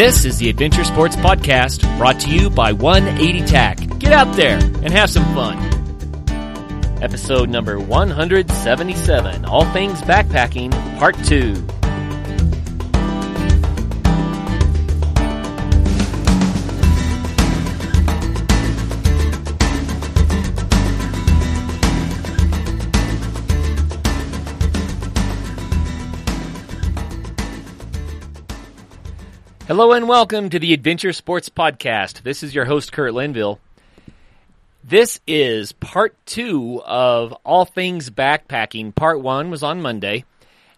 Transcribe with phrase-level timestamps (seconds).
[0.00, 3.98] This is the Adventure Sports Podcast brought to you by 180 TAC.
[3.98, 5.58] Get out there and have some fun.
[7.02, 11.52] Episode number 177 All Things Backpacking, Part 2.
[29.70, 32.22] Hello and welcome to the Adventure Sports Podcast.
[32.22, 33.60] This is your host, Kurt Linville.
[34.82, 38.92] This is part two of All Things Backpacking.
[38.92, 40.24] Part one was on Monday,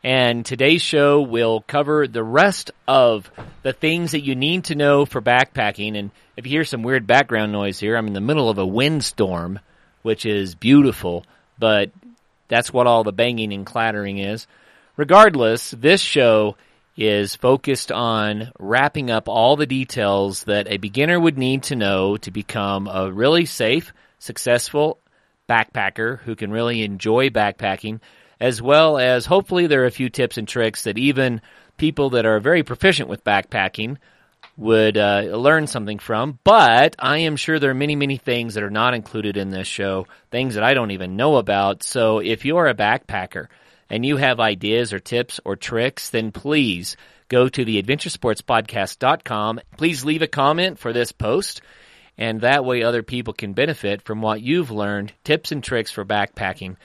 [0.04, 3.30] and today's show will cover the rest of
[3.62, 5.96] the things that you need to know for backpacking.
[5.96, 8.66] And if you hear some weird background noise here, I'm in the middle of a
[8.66, 9.58] windstorm,
[10.02, 11.24] which is beautiful,
[11.58, 11.90] but
[12.48, 14.46] that's what all the banging and clattering is.
[14.98, 16.56] Regardless, this show
[16.96, 22.16] is focused on wrapping up all the details that a beginner would need to know
[22.18, 24.98] to become a really safe, successful
[25.48, 28.00] backpacker who can really enjoy backpacking,
[28.40, 31.40] as well as hopefully there are a few tips and tricks that even
[31.76, 33.96] people that are very proficient with backpacking
[34.56, 36.38] would uh, learn something from.
[36.44, 39.66] But I am sure there are many, many things that are not included in this
[39.66, 41.82] show, things that I don't even know about.
[41.82, 43.46] So if you're a backpacker,
[43.92, 46.96] and you have ideas or tips or tricks, then please
[47.28, 49.60] go to the adventuresportspodcast.com.
[49.76, 51.60] Please leave a comment for this post,
[52.16, 56.06] and that way other people can benefit from what you've learned, tips and tricks for
[56.06, 56.76] backpacking.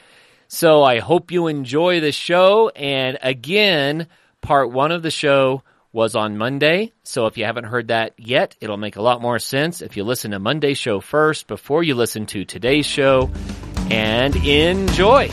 [0.50, 2.70] So I hope you enjoy the show.
[2.70, 4.08] And again,
[4.42, 6.92] part one of the show was on Monday.
[7.04, 10.04] So if you haven't heard that yet, it'll make a lot more sense if you
[10.04, 13.32] listen to Monday's show first before you listen to today's show.
[13.90, 15.30] And enjoy!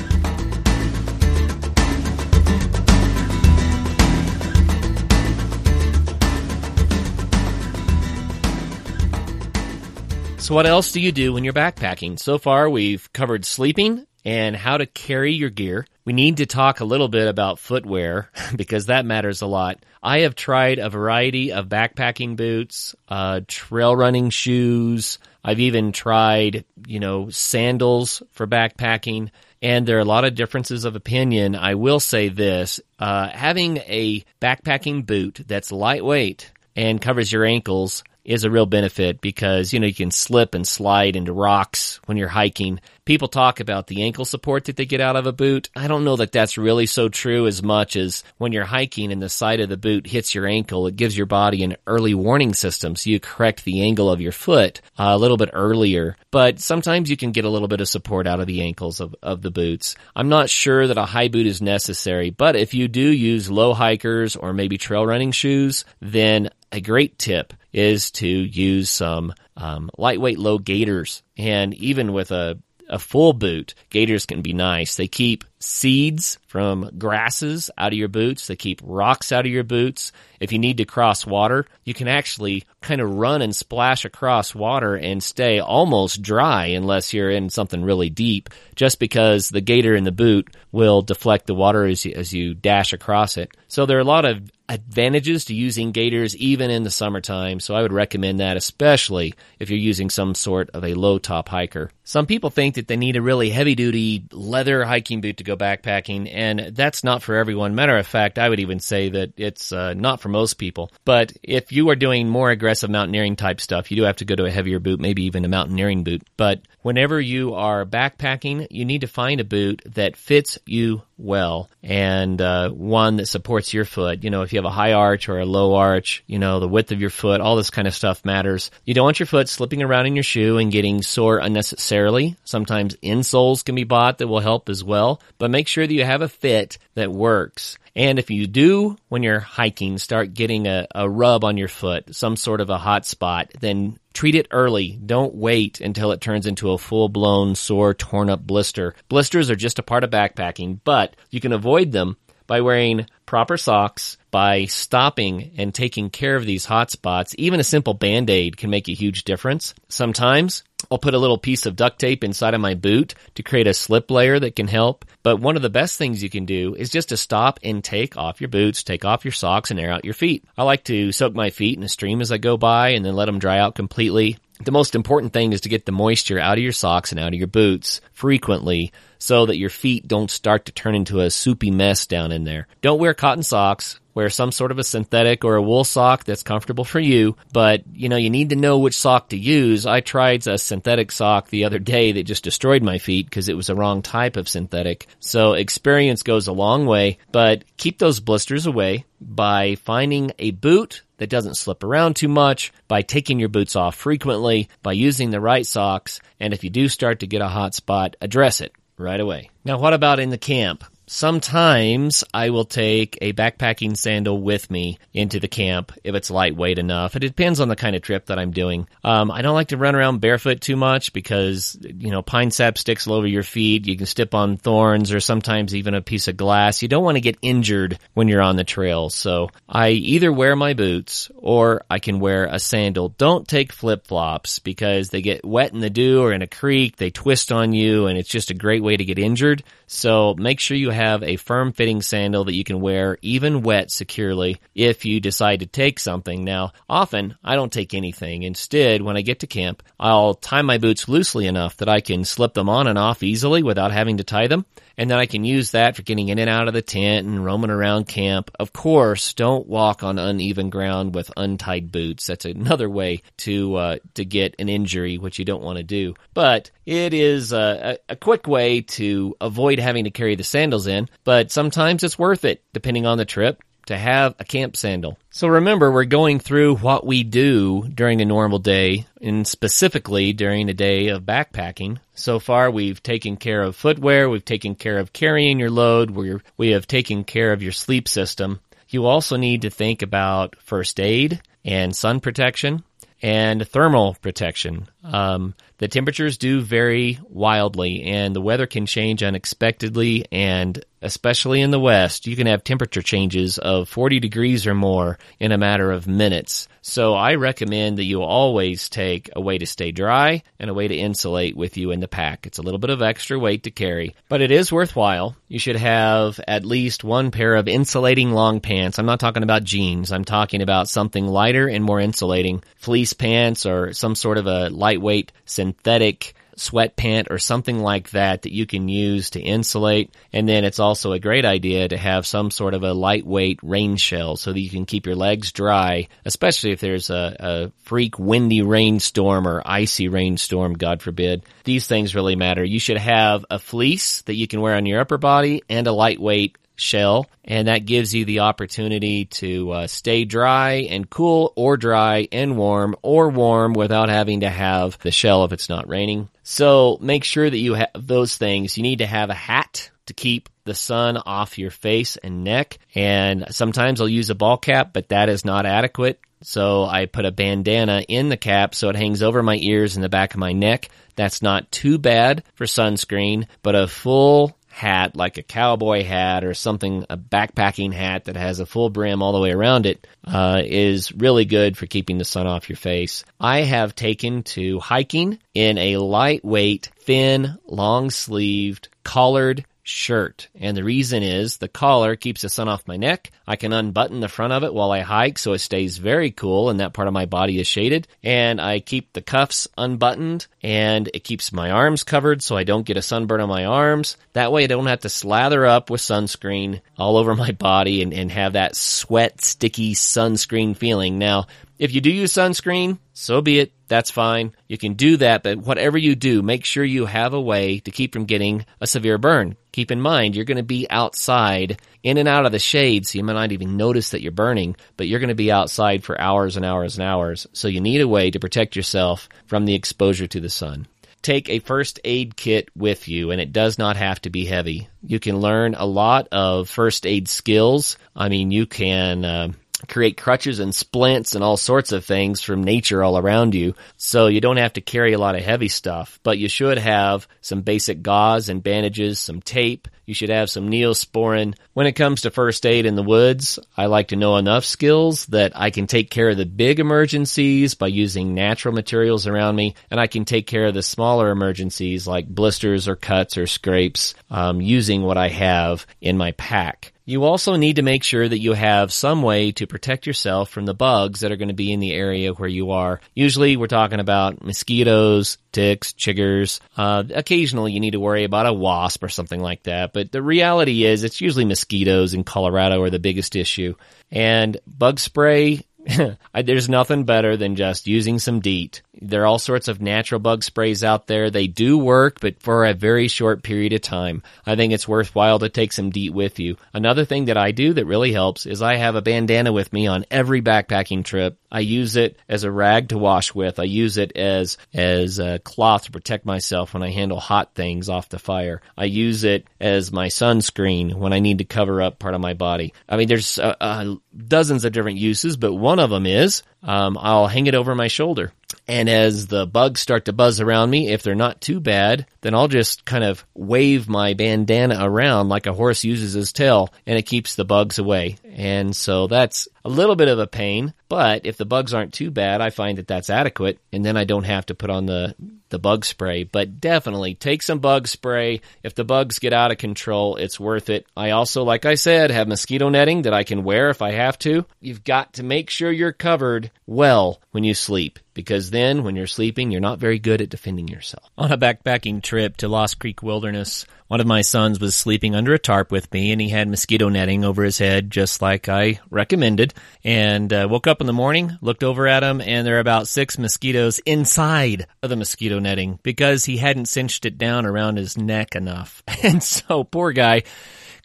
[10.44, 12.18] So, what else do you do when you're backpacking?
[12.18, 15.86] So far, we've covered sleeping and how to carry your gear.
[16.04, 19.82] We need to talk a little bit about footwear because that matters a lot.
[20.02, 25.18] I have tried a variety of backpacking boots, uh, trail running shoes.
[25.42, 29.30] I've even tried, you know, sandals for backpacking.
[29.62, 31.56] And there are a lot of differences of opinion.
[31.56, 38.04] I will say this uh, having a backpacking boot that's lightweight and covers your ankles
[38.24, 42.16] is a real benefit because, you know, you can slip and slide into rocks when
[42.16, 42.80] you're hiking.
[43.04, 45.68] People talk about the ankle support that they get out of a boot.
[45.76, 49.20] I don't know that that's really so true as much as when you're hiking and
[49.20, 52.54] the side of the boot hits your ankle, it gives your body an early warning
[52.54, 56.16] system so you correct the angle of your foot uh, a little bit earlier.
[56.30, 59.14] But sometimes you can get a little bit of support out of the ankles of,
[59.22, 59.96] of the boots.
[60.16, 63.74] I'm not sure that a high boot is necessary, but if you do use low
[63.74, 69.90] hikers or maybe trail running shoes, then a great tip is to use some um,
[69.96, 71.22] lightweight low gaiters.
[71.38, 72.58] And even with a,
[72.88, 74.96] a full boot, gaiters can be nice.
[74.96, 78.46] They keep seeds from grasses out of your boots.
[78.46, 80.12] They keep rocks out of your boots.
[80.38, 84.54] If you need to cross water, you can actually kind of run and splash across
[84.54, 89.94] water and stay almost dry unless you're in something really deep, just because the gaiter
[89.96, 93.50] in the boot will deflect the water as you, as you dash across it.
[93.68, 97.74] So there are a lot of advantages to using gaiters even in the summertime, so
[97.74, 101.90] I would recommend that especially if you're using some sort of a low top hiker.
[102.04, 105.53] Some people think that they need a really heavy duty leather hiking boot to go
[105.56, 107.74] backpacking, and that's not for everyone.
[107.74, 110.90] Matter of fact, I would even say that it's uh, not for most people.
[111.04, 114.34] But if you are doing more aggressive mountaineering type stuff, you do have to go
[114.34, 116.22] to a heavier boot, maybe even a mountaineering boot.
[116.36, 121.70] But whenever you are backpacking, you need to find a boot that fits you well
[121.82, 124.24] and uh, one that supports your foot.
[124.24, 126.68] You know, if you have a high arch or a low arch, you know, the
[126.68, 128.70] width of your foot, all this kind of stuff matters.
[128.84, 132.36] You don't want your foot slipping around in your shoe and getting sore unnecessarily.
[132.44, 136.04] Sometimes insoles can be bought that will help as well, but make sure that you
[136.04, 137.78] have a fit that works.
[137.96, 142.14] And if you do, when you're hiking, start getting a, a rub on your foot,
[142.14, 144.98] some sort of a hot spot, then treat it early.
[145.04, 148.94] Don't wait until it turns into a full blown sore, torn up blister.
[149.08, 152.16] Blisters are just a part of backpacking, but you can avoid them
[152.46, 157.34] by wearing proper socks, by stopping and taking care of these hot spots.
[157.38, 159.74] Even a simple band-aid can make a huge difference.
[159.88, 163.66] Sometimes I'll put a little piece of duct tape inside of my boot to create
[163.66, 165.04] a slip layer that can help.
[165.22, 168.16] But one of the best things you can do is just to stop and take
[168.16, 170.44] off your boots, take off your socks and air out your feet.
[170.56, 173.16] I like to soak my feet in a stream as I go by and then
[173.16, 174.38] let them dry out completely.
[174.64, 177.32] The most important thing is to get the moisture out of your socks and out
[177.32, 181.70] of your boots frequently so that your feet don't start to turn into a soupy
[181.70, 182.68] mess down in there.
[182.80, 186.42] Don't wear cotton socks wear some sort of a synthetic or a wool sock that's
[186.42, 187.36] comfortable for you.
[187.52, 189.86] But, you know, you need to know which sock to use.
[189.86, 193.56] I tried a synthetic sock the other day that just destroyed my feet because it
[193.56, 195.06] was the wrong type of synthetic.
[195.20, 201.02] So experience goes a long way, but keep those blisters away by finding a boot
[201.16, 205.40] that doesn't slip around too much, by taking your boots off frequently, by using the
[205.40, 209.20] right socks, and if you do start to get a hot spot, address it right
[209.20, 209.50] away.
[209.64, 210.84] Now, what about in the camp?
[211.06, 216.78] Sometimes I will take a backpacking sandal with me into the camp if it's lightweight
[216.78, 217.14] enough.
[217.14, 218.88] It depends on the kind of trip that I'm doing.
[219.02, 222.78] Um, I don't like to run around barefoot too much because, you know, pine sap
[222.78, 223.86] sticks all over your feet.
[223.86, 226.80] You can step on thorns or sometimes even a piece of glass.
[226.80, 229.10] You don't want to get injured when you're on the trail.
[229.10, 233.10] So I either wear my boots or I can wear a sandal.
[233.10, 236.96] Don't take flip flops because they get wet in the dew or in a creek.
[236.96, 239.62] They twist on you and it's just a great way to get injured.
[239.86, 243.90] So make sure you have a firm fitting sandal that you can wear even wet
[243.90, 246.44] securely if you decide to take something.
[246.44, 248.42] Now, often I don't take anything.
[248.42, 252.24] Instead, when I get to camp, I'll tie my boots loosely enough that I can
[252.24, 254.64] slip them on and off easily without having to tie them
[254.96, 257.44] and then I can use that for getting in and out of the tent and
[257.44, 258.50] roaming around camp.
[258.58, 262.26] Of course, don't walk on uneven ground with untied boots.
[262.26, 266.14] That's another way to uh, to get an injury, which you don't want to do.
[266.32, 271.08] But it is a, a quick way to avoid having to carry the sandals in.
[271.24, 275.18] But sometimes it's worth it, depending on the trip to have a camp sandal.
[275.30, 280.68] So remember, we're going through what we do during a normal day and specifically during
[280.68, 281.98] a day of backpacking.
[282.14, 284.28] So far, we've taken care of footwear.
[284.28, 286.10] We've taken care of carrying your load.
[286.10, 288.60] we we have taken care of your sleep system.
[288.88, 292.84] You also need to think about first aid and sun protection
[293.24, 294.86] and thermal protection.
[295.02, 301.70] Um, the temperatures do vary wildly and the weather can change unexpectedly and especially in
[301.70, 305.90] the west you can have temperature changes of 40 degrees or more in a matter
[305.90, 306.68] of minutes.
[306.82, 310.88] So i recommend that you always take a way to stay dry and a way
[310.88, 312.46] to insulate with you in the pack.
[312.46, 315.36] It's a little bit of extra weight to carry but it is worthwhile.
[315.48, 318.98] You should have at least one pair of insulating long pants.
[318.98, 320.12] I'm not talking about jeans.
[320.12, 322.62] I'm talking about something lighter and more insulating.
[322.76, 328.42] Fleece pants or some sort of a lightweight synthetic sweat pant or something like that
[328.42, 330.14] that you can use to insulate.
[330.32, 333.96] And then it's also a great idea to have some sort of a lightweight rain
[333.96, 338.18] shell so that you can keep your legs dry, especially if there's a, a freak
[338.18, 341.44] windy rainstorm or icy rainstorm, God forbid.
[341.64, 342.64] These things really matter.
[342.64, 345.92] You should have a fleece that you can wear on your upper body and a
[345.92, 351.76] lightweight shell, and that gives you the opportunity to uh, stay dry and cool, or
[351.76, 356.28] dry and warm, or warm without having to have the shell if it's not raining.
[356.42, 358.76] So make sure that you have those things.
[358.76, 362.78] You need to have a hat to keep the sun off your face and neck,
[362.94, 366.20] and sometimes I'll use a ball cap, but that is not adequate.
[366.42, 370.04] So I put a bandana in the cap so it hangs over my ears and
[370.04, 370.90] the back of my neck.
[371.16, 376.52] That's not too bad for sunscreen, but a full hat, like a cowboy hat or
[376.52, 380.60] something, a backpacking hat that has a full brim all the way around it, uh,
[380.64, 383.24] is really good for keeping the sun off your face.
[383.40, 390.48] I have taken to hiking in a lightweight, thin, long sleeved, collared shirt.
[390.58, 393.30] And the reason is the collar keeps the sun off my neck.
[393.46, 396.70] I can unbutton the front of it while I hike so it stays very cool
[396.70, 398.08] and that part of my body is shaded.
[398.22, 402.86] And I keep the cuffs unbuttoned and it keeps my arms covered so I don't
[402.86, 404.16] get a sunburn on my arms.
[404.32, 408.14] That way I don't have to slather up with sunscreen all over my body and,
[408.14, 411.18] and have that sweat, sticky sunscreen feeling.
[411.18, 411.46] Now,
[411.78, 413.72] if you do use sunscreen, so be it.
[413.88, 414.54] That's fine.
[414.68, 417.90] You can do that, but whatever you do, make sure you have a way to
[417.90, 419.56] keep from getting a severe burn.
[419.72, 423.18] Keep in mind, you're going to be outside, in and out of the shade, so
[423.18, 426.20] you might not even notice that you're burning, but you're going to be outside for
[426.20, 427.46] hours and hours and hours.
[427.52, 430.86] So you need a way to protect yourself from the exposure to the sun
[431.24, 434.88] take a first aid kit with you, and it does not have to be heavy.
[435.02, 437.96] You can learn a lot of first aid skills.
[438.14, 439.48] I mean, you can uh,
[439.88, 443.74] create crutches and splints and all sorts of things from nature all around you.
[443.96, 447.26] So you don't have to carry a lot of heavy stuff, but you should have
[447.40, 449.88] some basic gauze and bandages, some tape.
[450.06, 451.56] You should have some neosporin.
[451.72, 455.26] When it comes to first aid in the woods, I like to know enough skills
[455.26, 459.74] that I can take care of the big emergencies by using natural materials around me,
[459.90, 464.14] and I can take care of the smaller emergencies like blisters or cuts or scrapes
[464.30, 466.93] um, using what I have in my pack.
[467.06, 470.64] You also need to make sure that you have some way to protect yourself from
[470.64, 472.98] the bugs that are going to be in the area where you are.
[473.14, 476.60] Usually we're talking about mosquitoes, ticks, chiggers.
[476.78, 479.92] Uh, occasionally you need to worry about a wasp or something like that.
[479.92, 483.74] But the reality is it's usually mosquitoes in Colorado are the biggest issue.
[484.10, 485.66] And bug spray
[486.34, 488.82] There's nothing better than just using some DEET.
[489.00, 491.30] There are all sorts of natural bug sprays out there.
[491.30, 494.22] They do work, but for a very short period of time.
[494.46, 496.56] I think it's worthwhile to take some DEET with you.
[496.72, 499.86] Another thing that I do that really helps is I have a bandana with me
[499.86, 501.38] on every backpacking trip.
[501.54, 503.60] I use it as a rag to wash with.
[503.60, 507.88] I use it as as a cloth to protect myself when I handle hot things
[507.88, 508.60] off the fire.
[508.76, 512.34] I use it as my sunscreen when I need to cover up part of my
[512.34, 512.74] body.
[512.88, 513.94] I mean, there's uh, uh,
[514.26, 517.86] dozens of different uses, but one of them is um, I'll hang it over my
[517.86, 518.32] shoulder.
[518.66, 522.34] And as the bugs start to buzz around me, if they're not too bad, then
[522.34, 526.98] I'll just kind of wave my bandana around like a horse uses his tail and
[526.98, 528.16] it keeps the bugs away.
[528.34, 532.10] And so that's a little bit of a pain, but if the bugs aren't too
[532.10, 535.14] bad, I find that that's adequate and then I don't have to put on the
[535.50, 538.40] the bug spray, but definitely take some bug spray.
[538.64, 540.84] If the bugs get out of control, it's worth it.
[540.96, 544.18] I also, like I said, have mosquito netting that I can wear if I have
[544.20, 544.46] to.
[544.60, 549.06] You've got to make sure you're covered well when you sleep because then when you're
[549.06, 551.08] sleeping, you're not very good at defending yourself.
[551.16, 553.64] On a backpacking trip to Lost Creek Wilderness,
[553.94, 556.88] one of my sons was sleeping under a tarp with me and he had mosquito
[556.88, 561.38] netting over his head just like I recommended and uh, woke up in the morning,
[561.40, 565.78] looked over at him and there are about six mosquitoes inside of the mosquito netting
[565.84, 568.82] because he hadn't cinched it down around his neck enough.
[569.04, 570.24] And so poor guy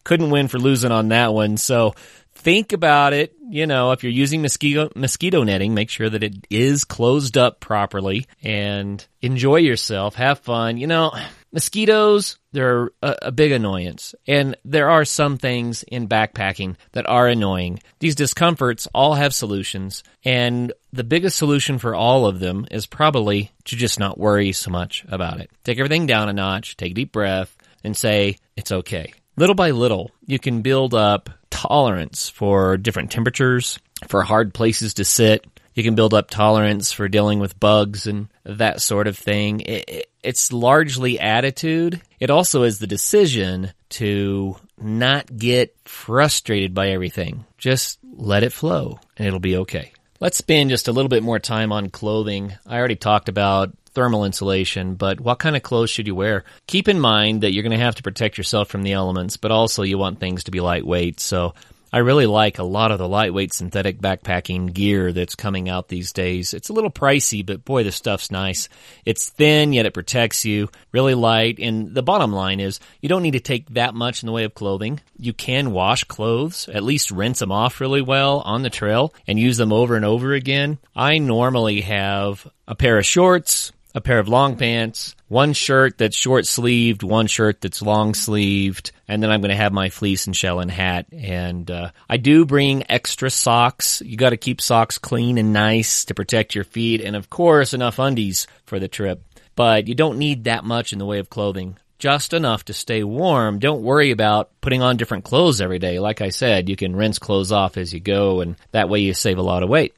[0.04, 1.58] couldn't win for losing on that one.
[1.58, 1.96] So
[2.40, 3.36] think about it.
[3.50, 7.60] You know, if you're using mosquito mosquito netting, make sure that it is closed up
[7.60, 10.16] properly and enjoy yourself.
[10.16, 10.78] Have fun.
[10.78, 11.12] You know,
[11.52, 17.28] mosquitoes they're a, a, big annoyance, and there are some things in backpacking that are
[17.28, 17.80] annoying.
[18.00, 23.52] These discomforts all have solutions, and the biggest solution for all of them is probably
[23.66, 25.52] to just not worry so much about it.
[25.64, 29.14] Take everything down a notch, take a deep breath, and say it's okay.
[29.40, 33.80] Little by little, you can build up tolerance for different temperatures,
[34.10, 35.48] for hard places to sit.
[35.74, 39.62] You can build up tolerance for dealing with bugs and that sort of thing.
[39.62, 42.02] It, it, it's largely attitude.
[42.20, 47.46] It also is the decision to not get frustrated by everything.
[47.58, 49.94] Just let it flow and it'll be okay.
[50.20, 52.52] Let's spend just a little bit more time on clothing.
[52.68, 56.44] I already talked about thermal insulation, but what kind of clothes should you wear?
[56.68, 59.52] Keep in mind that you're going to have to protect yourself from the elements, but
[59.52, 61.20] also you want things to be lightweight.
[61.20, 61.54] So
[61.92, 66.14] I really like a lot of the lightweight synthetic backpacking gear that's coming out these
[66.14, 66.54] days.
[66.54, 68.70] It's a little pricey, but boy, the stuff's nice.
[69.06, 71.58] It's thin, yet it protects you, really light.
[71.58, 74.44] And the bottom line is you don't need to take that much in the way
[74.44, 75.00] of clothing.
[75.18, 79.40] You can wash clothes, at least rinse them off really well on the trail and
[79.40, 80.78] use them over and over again.
[80.96, 86.16] I normally have a pair of shorts, a pair of long pants, one shirt that's
[86.16, 90.26] short sleeved, one shirt that's long sleeved, and then I'm going to have my fleece
[90.26, 91.08] and shell and hat.
[91.12, 94.02] And uh, I do bring extra socks.
[94.02, 97.74] You got to keep socks clean and nice to protect your feet, and of course,
[97.74, 99.22] enough undies for the trip.
[99.56, 101.78] But you don't need that much in the way of clothing.
[102.00, 103.60] Just enough to stay warm.
[103.60, 106.00] Don't worry about putting on different clothes every day.
[106.00, 109.14] Like I said, you can rinse clothes off as you go, and that way you
[109.14, 109.94] save a lot of weight.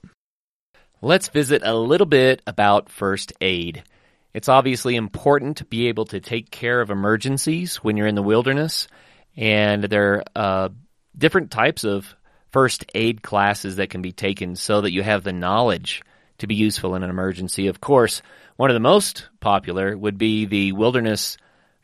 [1.03, 3.83] Let's visit a little bit about first aid.
[4.33, 8.23] It's obviously important to be able to take care of emergencies when you're in the
[8.23, 8.87] wilderness,
[9.35, 10.69] and there are uh,
[11.17, 12.15] different types of
[12.51, 16.01] first aid classes that can be taken so that you have the knowledge
[16.37, 17.67] to be useful in an emergency.
[17.67, 18.21] Of course,
[18.55, 21.37] one of the most popular would be the wilderness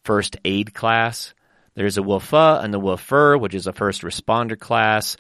[0.04, 1.34] first aid class.
[1.76, 5.18] There's a WFA and the WFR, which is a first responder class.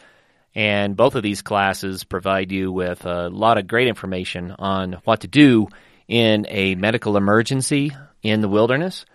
[0.55, 5.21] And both of these classes provide you with a lot of great information on what
[5.21, 5.67] to do
[6.07, 7.91] in a medical emergency
[8.23, 9.05] in the wilderness.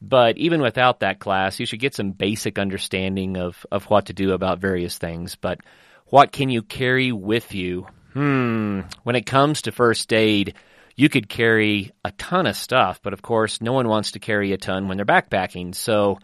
[0.00, 4.12] But even without that class, you should get some basic understanding of, of what to
[4.12, 5.36] do about various things.
[5.36, 5.60] But
[6.06, 7.86] what can you carry with you?
[8.12, 8.80] Hmm.
[9.04, 10.54] When it comes to first aid,
[10.96, 14.52] you could carry a ton of stuff, but of course, no one wants to carry
[14.52, 15.74] a ton when they're backpacking.
[15.74, 16.18] So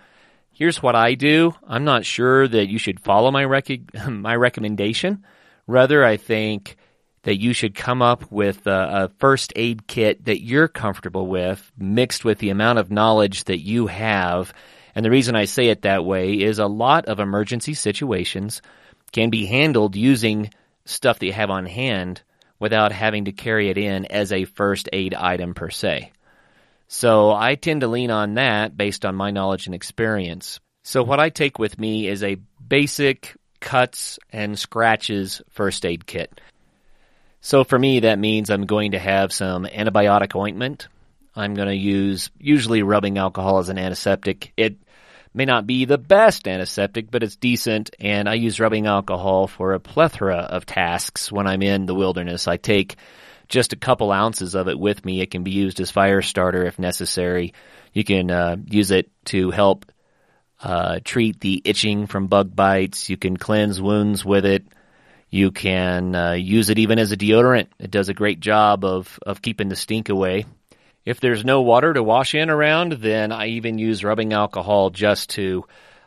[0.52, 1.54] here's what I do.
[1.66, 5.24] I'm not sure that you should follow my rec- my recommendation.
[5.66, 6.76] Rather, I think
[7.22, 11.70] that you should come up with a, a, first aid kit that you're comfortable with,
[11.76, 14.52] mixed with the amount of knowledge that you have.
[14.94, 18.62] And the reason I say it that way is a lot of emergency situations
[19.12, 20.50] can be handled using
[20.84, 22.22] stuff that you have on hand
[22.58, 26.12] without having to carry it in as a first aid item per se.
[26.88, 30.58] So I tend to lean on that based on my knowledge and experience.
[30.84, 36.40] So what I take with me is a basic cuts and scratches first aid kit.
[37.40, 40.88] So for me, that means I'm going to have some antibiotic ointment.
[41.36, 44.52] I'm going to use usually rubbing alcohol as an antiseptic.
[44.56, 44.78] It
[45.32, 47.90] may not be the best antiseptic, but it's decent.
[48.00, 52.48] And I use rubbing alcohol for a plethora of tasks when I'm in the wilderness.
[52.48, 52.96] I take
[53.48, 55.20] just a couple ounces of it with me.
[55.20, 57.54] It can be used as fire starter if necessary.
[57.92, 59.90] You can uh, use it to help
[60.60, 63.08] uh, treat the itching from bug bites.
[63.08, 64.66] You can cleanse wounds with it.
[65.30, 67.68] You can uh, use it even as a deodorant.
[67.78, 70.46] It does a great job of, of keeping the stink away.
[71.04, 75.30] If there's no water to wash in around, then I even use rubbing alcohol just
[75.30, 75.64] to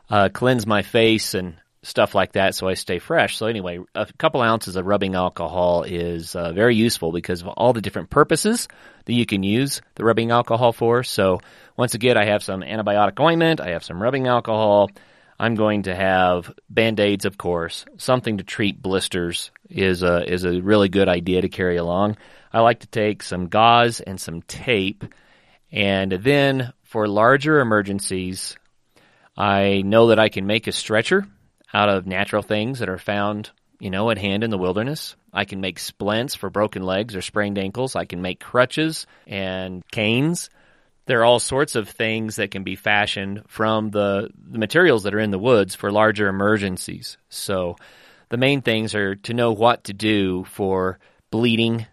[0.10, 3.38] uh, cleanse my face and stuff like that so I stay fresh.
[3.38, 7.74] So anyway, a couple ounces of rubbing alcohol is uh, very useful because of all
[7.74, 8.68] the different purposes
[9.06, 11.04] that you can use the rubbing alcohol for.
[11.04, 11.42] So
[11.76, 14.92] once again, I have some antibiotic ointment, I have some rubbing alcohol,
[15.42, 17.86] I'm going to have band-aids, of course.
[17.98, 22.18] Something to treat blisters is a, is a really good idea to carry along.
[22.54, 25.04] I like to take some gauze and some tape.
[25.72, 28.56] And then for larger emergencies,
[29.36, 31.26] I know that I can make a stretcher
[31.74, 35.16] out of natural things that are found, you know, at hand in the wilderness.
[35.34, 37.96] I can make splints for broken legs or sprained ankles.
[37.96, 40.52] I can make crutches and canes
[41.12, 45.14] there are all sorts of things that can be fashioned from the, the materials that
[45.14, 47.18] are in the woods for larger emergencies.
[47.28, 47.76] So
[48.30, 51.00] the main things are to know what to do for
[51.30, 51.86] bleeding,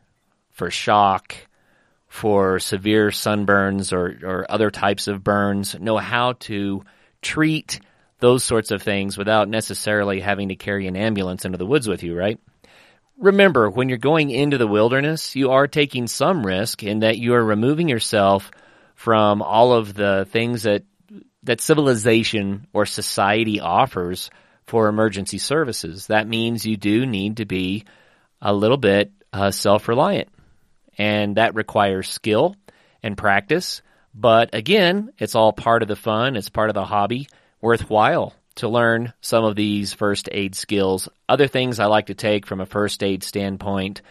[0.52, 1.34] for shock,
[2.06, 6.84] for severe sunburns or, or other types of burns, know how to
[7.20, 7.80] treat
[8.20, 12.04] those sorts of things without necessarily having to carry an ambulance into the woods with
[12.04, 12.38] you, right?
[13.16, 17.34] Remember, when you're going into the wilderness, you are taking some risk in that you
[17.34, 18.52] are removing yourself
[18.98, 20.82] from all of the things that
[21.44, 24.28] that civilization or society offers
[24.66, 26.08] for emergency services.
[26.08, 27.84] That means you do need to be
[28.42, 30.28] a little bit uh, self-reliant,
[30.98, 32.56] and that requires skill
[33.00, 33.82] and practice.
[34.14, 36.34] But again, it's all part of the fun.
[36.34, 37.28] It's part of the hobby.
[37.60, 41.08] Worthwhile to learn some of these first aid skills.
[41.28, 44.02] Other things I like to take from a first aid standpoint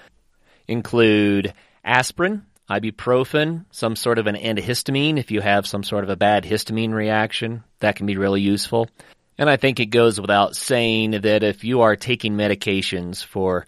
[0.65, 6.15] include aspirin ibuprofen, some sort of an antihistamine if you have some sort of a
[6.15, 7.63] bad histamine reaction.
[7.79, 8.89] That can be really useful.
[9.37, 13.67] And I think it goes without saying that if you are taking medications for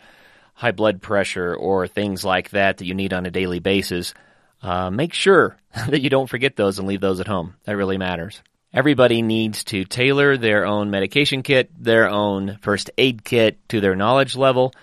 [0.53, 4.13] high blood pressure or things like that that you need on a daily basis,
[4.61, 5.57] uh, make sure
[5.87, 7.55] that you don't forget those and leave those at home.
[7.63, 8.41] That really matters.
[8.73, 13.95] Everybody needs to tailor their own medication kit, their own first aid kit to their
[13.95, 14.73] knowledge level,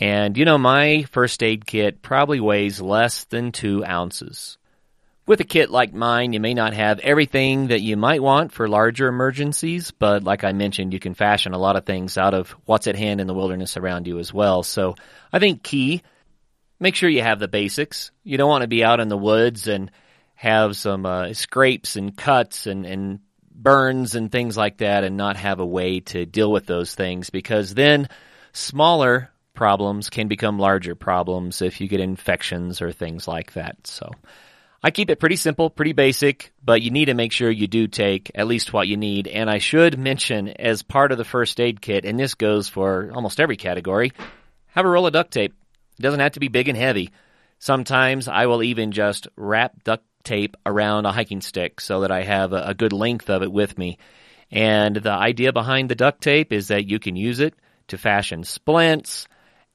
[0.00, 4.58] and you know, my first aid kit probably weighs less than two ounces.
[5.26, 8.66] With a kit like mine, you may not have everything that you might want for
[8.66, 12.50] larger emergencies, but like I mentioned, you can fashion a lot of things out of
[12.64, 14.62] what's at hand in the wilderness around you as well.
[14.62, 14.94] So
[15.30, 16.02] I think key,
[16.80, 18.10] make sure you have the basics.
[18.24, 19.90] You don't want to be out in the woods and
[20.34, 23.18] have some uh, scrapes and cuts and, and
[23.50, 27.28] burns and things like that and not have a way to deal with those things
[27.28, 28.08] because then
[28.52, 33.88] smaller problems can become larger problems if you get infections or things like that.
[33.88, 34.12] So
[34.84, 37.88] I keep it pretty simple, pretty basic, but you need to make sure you do
[37.88, 39.26] take at least what you need.
[39.26, 43.10] And I should mention as part of the first aid kit, and this goes for
[43.12, 44.12] almost every category,
[44.68, 45.54] have a roll of duct tape.
[45.98, 47.10] It doesn't have to be big and heavy.
[47.58, 52.22] Sometimes I will even just wrap duct tape around a hiking stick so that I
[52.22, 53.98] have a, good length of it with me.
[54.52, 57.54] And the idea behind the duct tape is that you can use it
[57.88, 59.26] to fashion splints,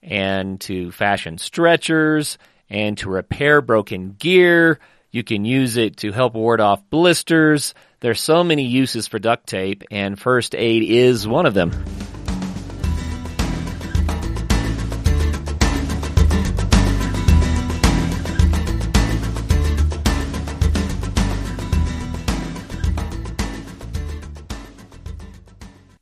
[0.04, 2.38] and to fashion stretchers
[2.70, 4.80] and to repair broken gear.
[5.12, 7.74] You can use it to help ward off blisters.
[8.00, 11.72] There's so many uses for duct tape and first aid is one of them.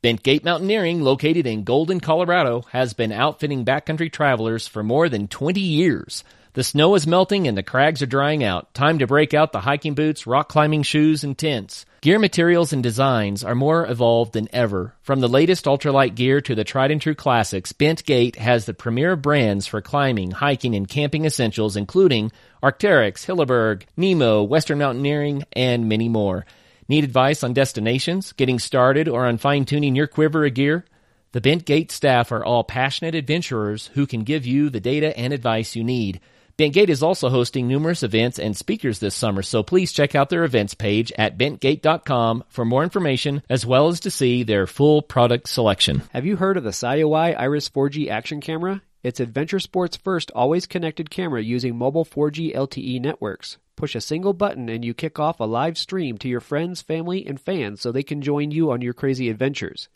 [0.02, 5.60] Bentgate Mountaineering, located in Golden, Colorado, has been outfitting backcountry travelers for more than 20
[5.60, 6.24] years.
[6.54, 8.74] The snow is melting and the crags are drying out.
[8.74, 11.86] Time to break out the hiking boots, rock climbing shoes, and tents.
[12.00, 14.92] Gear materials and designs are more evolved than ever.
[15.02, 19.14] From the latest ultralight gear to the tried and true classics, Bentgate has the premier
[19.14, 26.08] brands for climbing, hiking, and camping essentials, including Arc'teryx, Hilleberg, Nemo, Western Mountaineering, and many
[26.08, 26.44] more.
[26.92, 30.84] Need advice on destinations, getting started, or on fine tuning your quiver of gear?
[31.32, 35.32] The Bent Gate staff are all passionate adventurers who can give you the data and
[35.32, 36.20] advice you need.
[36.58, 40.44] Bentgate is also hosting numerous events and speakers this summer, so please check out their
[40.44, 45.48] events page at bentgate.com for more information as well as to see their full product
[45.48, 46.02] selection.
[46.12, 48.82] Have you heard of the Sioeye Iris 4G action camera?
[49.02, 53.56] It's Adventure Sports' first always connected camera using mobile 4G LTE networks.
[53.76, 57.26] Push a single button and you kick off a live stream to your friends, family,
[57.26, 59.88] and fans so they can join you on your crazy adventures.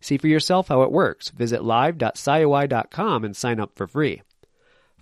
[0.00, 1.30] See for yourself how it works.
[1.30, 4.22] Visit live.sioeye.com and sign up for free.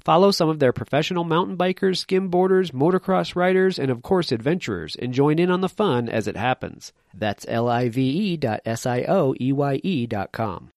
[0.05, 5.13] Follow some of their professional mountain bikers, skimboarders, motocross riders, and of course adventurers, and
[5.13, 6.93] join in on the fun as it happens.
[7.15, 10.71] That's L-I-V-E dot com.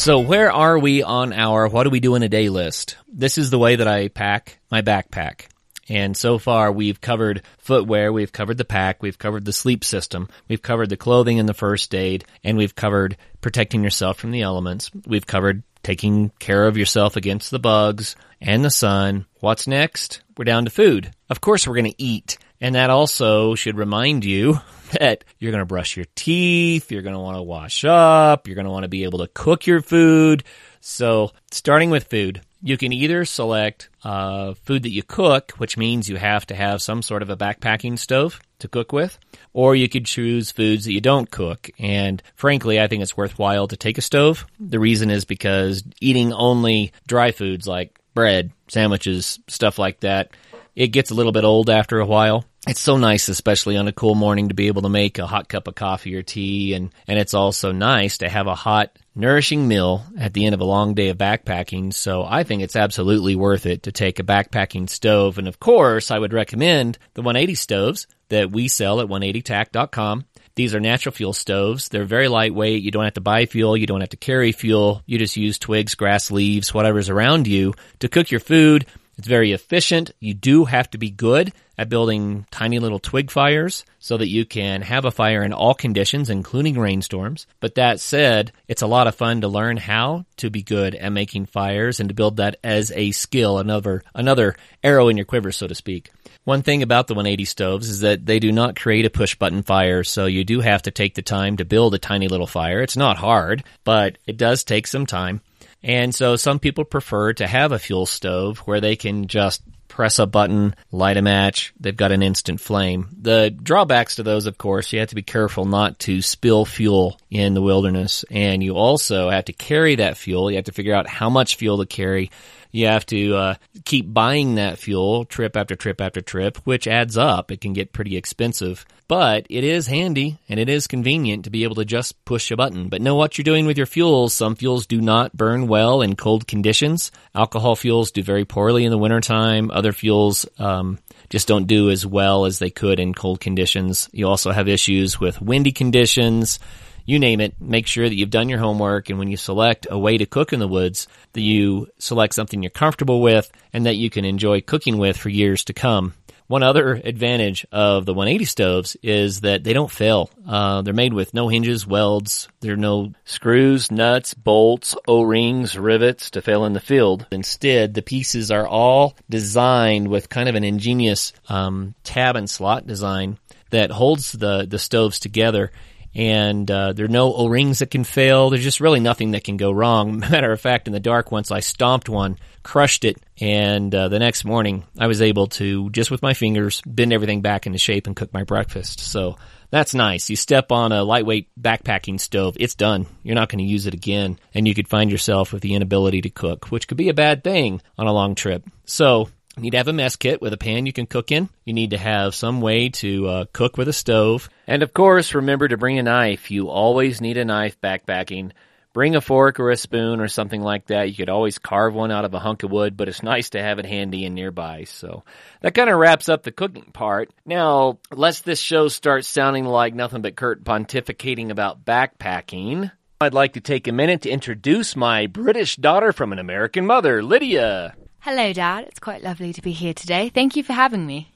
[0.00, 2.96] So, where are we on our what do we do in a day list?
[3.06, 5.48] This is the way that I pack my backpack.
[5.90, 10.30] And so far, we've covered footwear, we've covered the pack, we've covered the sleep system,
[10.48, 14.40] we've covered the clothing and the first aid, and we've covered protecting yourself from the
[14.40, 14.90] elements.
[15.06, 19.26] We've covered taking care of yourself against the bugs and the sun.
[19.40, 20.22] What's next?
[20.34, 21.12] We're down to food.
[21.28, 22.38] Of course, we're going to eat.
[22.60, 24.60] And that also should remind you
[24.98, 28.54] that you're going to brush your teeth, you're going to want to wash up, you're
[28.54, 30.44] going to want to be able to cook your food.
[30.80, 36.08] So, starting with food, you can either select uh, food that you cook, which means
[36.08, 39.18] you have to have some sort of a backpacking stove to cook with,
[39.52, 41.70] or you could choose foods that you don't cook.
[41.78, 44.46] And frankly, I think it's worthwhile to take a stove.
[44.58, 50.30] The reason is because eating only dry foods like bread, sandwiches, stuff like that,
[50.76, 53.92] it gets a little bit old after a while it's so nice, especially on a
[53.92, 56.74] cool morning, to be able to make a hot cup of coffee or tea.
[56.74, 60.60] And, and it's also nice to have a hot, nourishing meal at the end of
[60.60, 61.94] a long day of backpacking.
[61.94, 65.38] So I think it's absolutely worth it to take a backpacking stove.
[65.38, 70.26] And of course, I would recommend the 180 stoves that we sell at 180tac.com.
[70.54, 71.88] These are natural fuel stoves.
[71.88, 72.82] They're very lightweight.
[72.82, 73.76] You don't have to buy fuel.
[73.76, 75.02] You don't have to carry fuel.
[75.06, 78.84] You just use twigs, grass, leaves, whatever's around you to cook your food.
[79.20, 80.12] It's very efficient.
[80.18, 84.46] You do have to be good at building tiny little twig fires so that you
[84.46, 87.46] can have a fire in all conditions, including rainstorms.
[87.60, 91.12] But that said, it's a lot of fun to learn how to be good at
[91.12, 95.52] making fires and to build that as a skill, another, another arrow in your quiver,
[95.52, 96.10] so to speak.
[96.44, 99.62] One thing about the 180 stoves is that they do not create a push button
[99.62, 102.80] fire, so you do have to take the time to build a tiny little fire.
[102.80, 105.42] It's not hard, but it does take some time.
[105.82, 110.18] And so some people prefer to have a fuel stove where they can just press
[110.18, 113.08] a button, light a match, they've got an instant flame.
[113.20, 117.20] The drawbacks to those, of course, you have to be careful not to spill fuel
[117.30, 118.24] in the wilderness.
[118.30, 120.50] And you also have to carry that fuel.
[120.50, 122.30] You have to figure out how much fuel to carry
[122.72, 123.54] you have to uh,
[123.84, 127.50] keep buying that fuel trip after trip after trip, which adds up.
[127.50, 131.64] It can get pretty expensive, but it is handy and it is convenient to be
[131.64, 132.88] able to just push a button.
[132.88, 134.32] But know what you're doing with your fuels.
[134.32, 137.10] Some fuels do not burn well in cold conditions.
[137.34, 139.70] Alcohol fuels do very poorly in the wintertime.
[139.70, 144.08] Other fuels um, just don't do as well as they could in cold conditions.
[144.12, 146.58] You also have issues with windy conditions
[147.06, 149.10] you name it, make sure that you've done your homework.
[149.10, 152.62] And when you select a way to cook in the woods, that you select something
[152.62, 156.14] you're comfortable with and that you can enjoy cooking with for years to come.
[156.50, 160.30] One other advantage of the 180 stoves is that they don't fail.
[160.44, 162.48] Uh, they're made with no hinges, welds.
[162.58, 167.24] There are no screws, nuts, bolts, O-rings, rivets to fail in the field.
[167.30, 172.84] Instead, the pieces are all designed with kind of an ingenious um, tab and slot
[172.84, 173.38] design
[173.70, 175.70] that holds the the stoves together
[176.14, 178.50] and uh, there are no O-rings that can fail.
[178.50, 180.18] There's just really nothing that can go wrong.
[180.30, 184.18] Matter of fact, in the dark, once I stomped one, crushed it, and uh, the
[184.18, 188.06] next morning I was able to just with my fingers bend everything back into shape
[188.06, 189.00] and cook my breakfast.
[189.00, 189.36] So
[189.70, 190.28] that's nice.
[190.28, 193.06] You step on a lightweight backpacking stove, it's done.
[193.22, 196.22] You're not going to use it again, and you could find yourself with the inability
[196.22, 198.64] to cook, which could be a bad thing on a long trip.
[198.84, 199.28] So
[199.60, 201.50] you need to have a mess kit with a pan you can cook in.
[201.66, 204.48] You need to have some way to uh, cook with a stove.
[204.66, 206.50] And of course, remember to bring a knife.
[206.50, 208.52] You always need a knife backpacking.
[208.94, 211.10] Bring a fork or a spoon or something like that.
[211.10, 213.60] You could always carve one out of a hunk of wood, but it's nice to
[213.60, 214.84] have it handy and nearby.
[214.84, 215.24] So
[215.60, 217.30] that kind of wraps up the cooking part.
[217.44, 223.52] Now, lest this show start sounding like nothing but Kurt pontificating about backpacking, I'd like
[223.52, 227.94] to take a minute to introduce my British daughter from an American mother, Lydia.
[228.22, 228.84] Hello, Dad.
[228.84, 230.28] It's quite lovely to be here today.
[230.28, 231.32] Thank you for having me.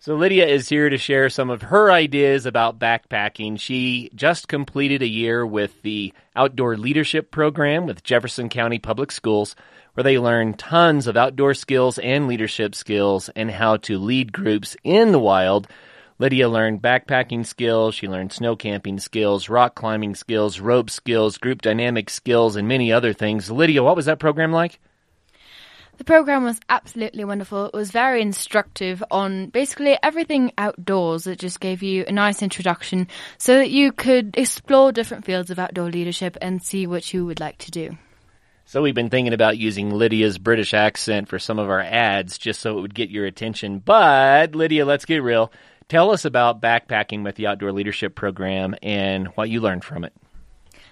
[0.00, 3.60] So Lydia is here to share some of her ideas about backpacking.
[3.60, 9.54] She just completed a year with the Outdoor Leadership Program with Jefferson County Public Schools,
[9.94, 14.76] where they learn tons of outdoor skills and leadership skills and how to lead groups
[14.82, 15.68] in the wild.
[16.18, 21.62] Lydia learned backpacking skills, she learned snow camping skills, rock climbing skills, rope skills, group
[21.62, 23.48] dynamic skills, and many other things.
[23.48, 24.80] Lydia, what was that program like?
[25.98, 27.66] The program was absolutely wonderful.
[27.66, 31.26] It was very instructive on basically everything outdoors.
[31.26, 35.58] It just gave you a nice introduction so that you could explore different fields of
[35.58, 37.96] outdoor leadership and see what you would like to do.
[38.66, 42.60] So we've been thinking about using Lydia's British accent for some of our ads just
[42.60, 43.78] so it would get your attention.
[43.78, 45.50] But Lydia, let's get real.
[45.88, 50.12] Tell us about backpacking with the Outdoor Leadership Program and what you learned from it.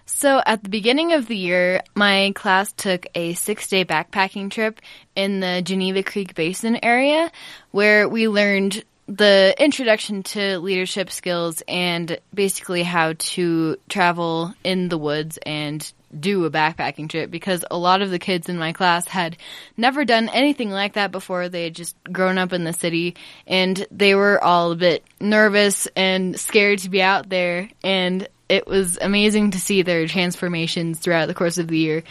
[0.07, 4.81] So, at the beginning of the year, my class took a six day backpacking trip
[5.17, 7.33] in the Geneva Creek Basin area
[7.71, 14.97] where we learned the introduction to leadership skills and basically how to travel in the
[14.99, 19.07] woods and do a backpacking trip because a lot of the kids in my class
[19.09, 19.37] had
[19.77, 21.49] never done anything like that before.
[21.49, 25.89] They had just grown up in the city and they were all a bit nervous
[25.97, 27.69] and scared to be out there.
[27.83, 32.03] And it was amazing to see their transformations throughout the course of the year.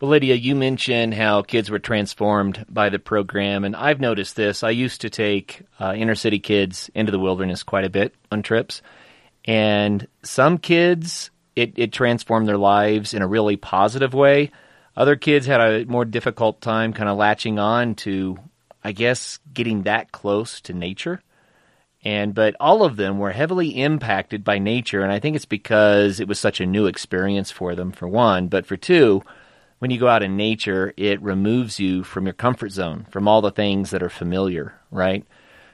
[0.00, 4.62] Well, Lydia, you mentioned how kids were transformed by the program, and I've noticed this.
[4.62, 8.42] I used to take uh, inner city kids into the wilderness quite a bit on
[8.42, 8.82] trips,
[9.46, 14.50] and some kids, it, it transformed their lives in a really positive way.
[14.94, 18.38] Other kids had a more difficult time kind of latching on to,
[18.84, 21.22] I guess, getting that close to nature
[22.06, 26.20] and but all of them were heavily impacted by nature and i think it's because
[26.20, 28.46] it was such a new experience for them for one.
[28.46, 29.22] But for two
[29.80, 33.42] when you go out in nature it removes you from your comfort zone from all
[33.42, 35.24] the things that are familiar right?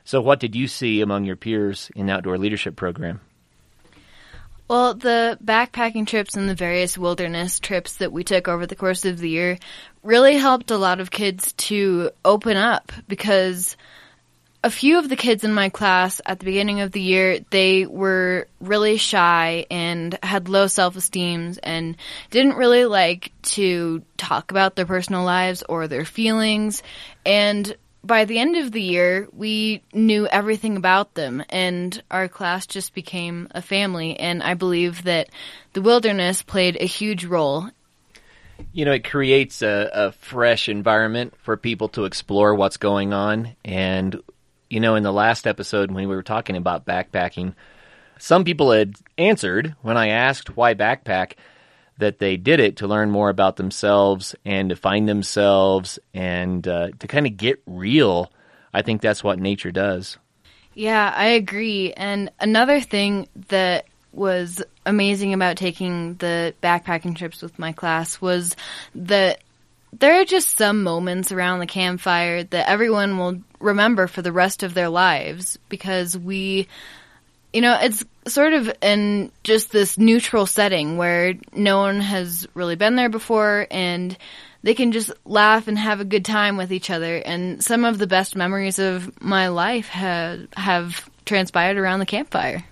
[0.05, 3.21] So what did you see among your peers in the outdoor leadership program?
[4.69, 9.05] Well, the backpacking trips and the various wilderness trips that we took over the course
[9.05, 9.59] of the year
[10.03, 13.77] really helped a lot of kids to open up because
[14.65, 17.85] a few of the kids in my class at the beginning of the year, they
[17.85, 21.97] were really shy and had low self-esteem and
[22.31, 26.83] didn't really like to talk about their personal lives or their feelings.
[27.27, 32.67] And by the end of the year, we knew everything about them and our class
[32.67, 34.17] just became a family.
[34.17, 35.29] And I believe that
[35.73, 37.69] the wilderness played a huge role
[38.73, 43.57] you know, it creates a, a, fresh environment for people to explore what's going on.
[43.65, 44.23] And
[44.73, 47.55] you know, in the last episode when we were talking about backpacking,
[48.19, 51.35] some people had answered when I asked why backpack
[51.99, 56.89] that they did it to learn more about themselves and to find themselves and uh,
[57.01, 58.33] to kind of get real.
[58.73, 60.17] I think that's what nature does.
[60.73, 61.93] Yeah, I agree.
[61.93, 68.57] And another thing that was amazing about taking the backpacking trips with my class was
[68.95, 69.43] that
[69.93, 74.63] there are just some moments around the campfire that everyone will remember for the rest
[74.63, 76.67] of their lives because we,
[77.53, 82.77] you know, it's sort of in just this neutral setting where no one has really
[82.77, 84.17] been there before and
[84.63, 87.17] they can just laugh and have a good time with each other.
[87.17, 92.65] And some of the best memories of my life have, have transpired around the campfire.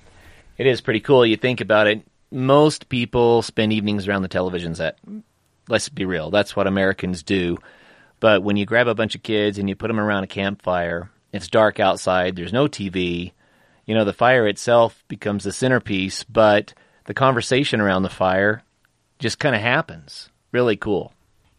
[0.56, 1.26] It is pretty cool.
[1.26, 2.02] You think about it.
[2.30, 4.98] Most people spend evenings around the television set
[5.70, 7.59] let's be real, that's what Americans do.
[8.18, 11.11] But when you grab a bunch of kids and you put them around a campfire,
[11.33, 13.33] it's dark outside, there's no TV.
[13.87, 16.74] You know, the fire itself becomes the centerpiece, but
[17.06, 18.62] the conversation around the fire
[19.18, 20.28] just kind of happens.
[20.52, 21.12] Really cool.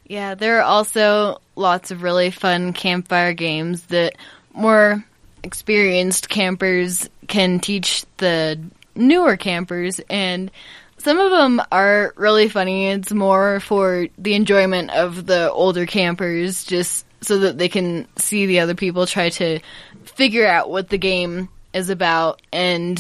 [0.06, 4.16] Yeah, there are also lots of really fun campfire games that
[4.54, 5.04] more
[5.44, 8.62] experienced campers can teach the
[8.96, 10.52] newer campers and
[11.02, 12.90] some of them are really funny.
[12.90, 18.46] It's more for the enjoyment of the older campers, just so that they can see
[18.46, 19.60] the other people try to
[20.04, 22.42] figure out what the game is about.
[22.54, 23.00] And,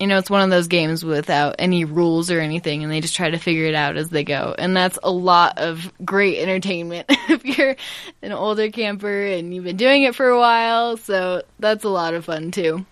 [0.00, 3.14] you know, it's one of those games without any rules or anything, and they just
[3.14, 4.54] try to figure it out as they go.
[4.58, 7.76] And that's a lot of great entertainment if you're
[8.20, 10.96] an older camper and you've been doing it for a while.
[10.96, 12.84] So that's a lot of fun too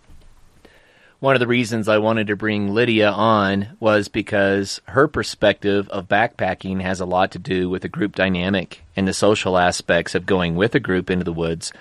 [1.21, 6.09] one of the reasons I wanted to bring Lydia on was because her perspective of
[6.09, 10.27] backpacking has a lot to do with the group dynamic and the social aspects of
[10.27, 11.73] going with a group into the woods.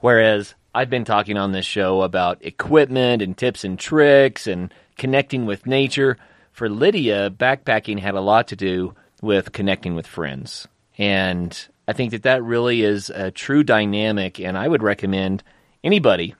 [0.00, 5.46] Whereas I've been talking on this show about equipment and tips and tricks and connecting
[5.46, 6.18] with nature.
[6.52, 10.68] For Lydia, backpacking had a lot to do with connecting with friends.
[10.98, 11.56] And
[11.88, 15.42] I think that that really is a true dynamic, and I would recommend
[15.82, 16.34] anybody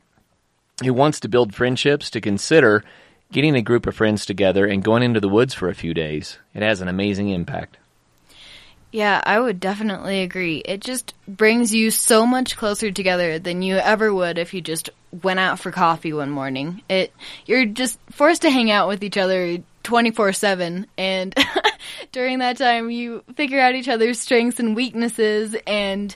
[0.83, 2.85] who wants to build friendships to consider
[3.33, 6.39] getting a group of friends together and going into the woods for a few days.
[6.55, 7.77] It has an amazing impact.
[8.95, 10.59] Yeah, I would definitely agree.
[10.59, 14.89] It just brings you so much closer together than you ever would if you just
[15.23, 16.81] went out for coffee one morning.
[16.89, 17.13] It
[17.45, 21.35] you're just forced to hang out with each other 24/7 and
[22.13, 26.15] during that time you figure out each other's strengths and weaknesses and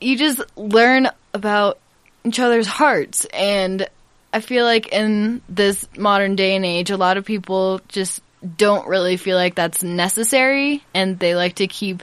[0.00, 1.78] you just learn about
[2.24, 3.88] each other's hearts and
[4.32, 8.20] I feel like in this modern day and age a lot of people just
[8.56, 12.02] don't really feel like that's necessary and they like to keep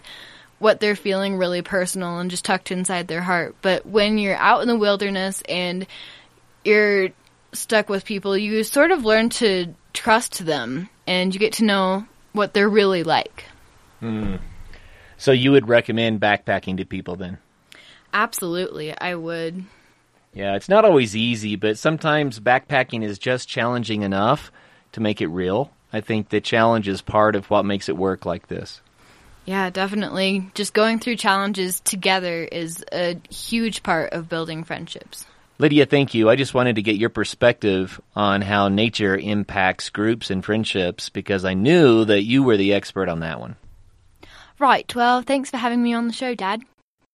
[0.59, 3.55] what they're feeling really personal and just tucked inside their heart.
[3.61, 5.87] But when you're out in the wilderness and
[6.63, 7.09] you're
[7.53, 12.05] stuck with people, you sort of learn to trust them and you get to know
[12.33, 13.45] what they're really like.
[14.01, 14.35] Hmm.
[15.17, 17.37] So you would recommend backpacking to people then?
[18.13, 19.65] Absolutely, I would.
[20.33, 24.51] Yeah, it's not always easy, but sometimes backpacking is just challenging enough
[24.91, 25.71] to make it real.
[25.91, 28.81] I think the challenge is part of what makes it work like this.
[29.45, 30.51] Yeah, definitely.
[30.53, 35.25] Just going through challenges together is a huge part of building friendships.
[35.57, 36.29] Lydia, thank you.
[36.29, 41.43] I just wanted to get your perspective on how nature impacts groups and friendships because
[41.43, 43.55] I knew that you were the expert on that one.
[44.59, 46.61] Right, well, thanks for having me on the show, Dad.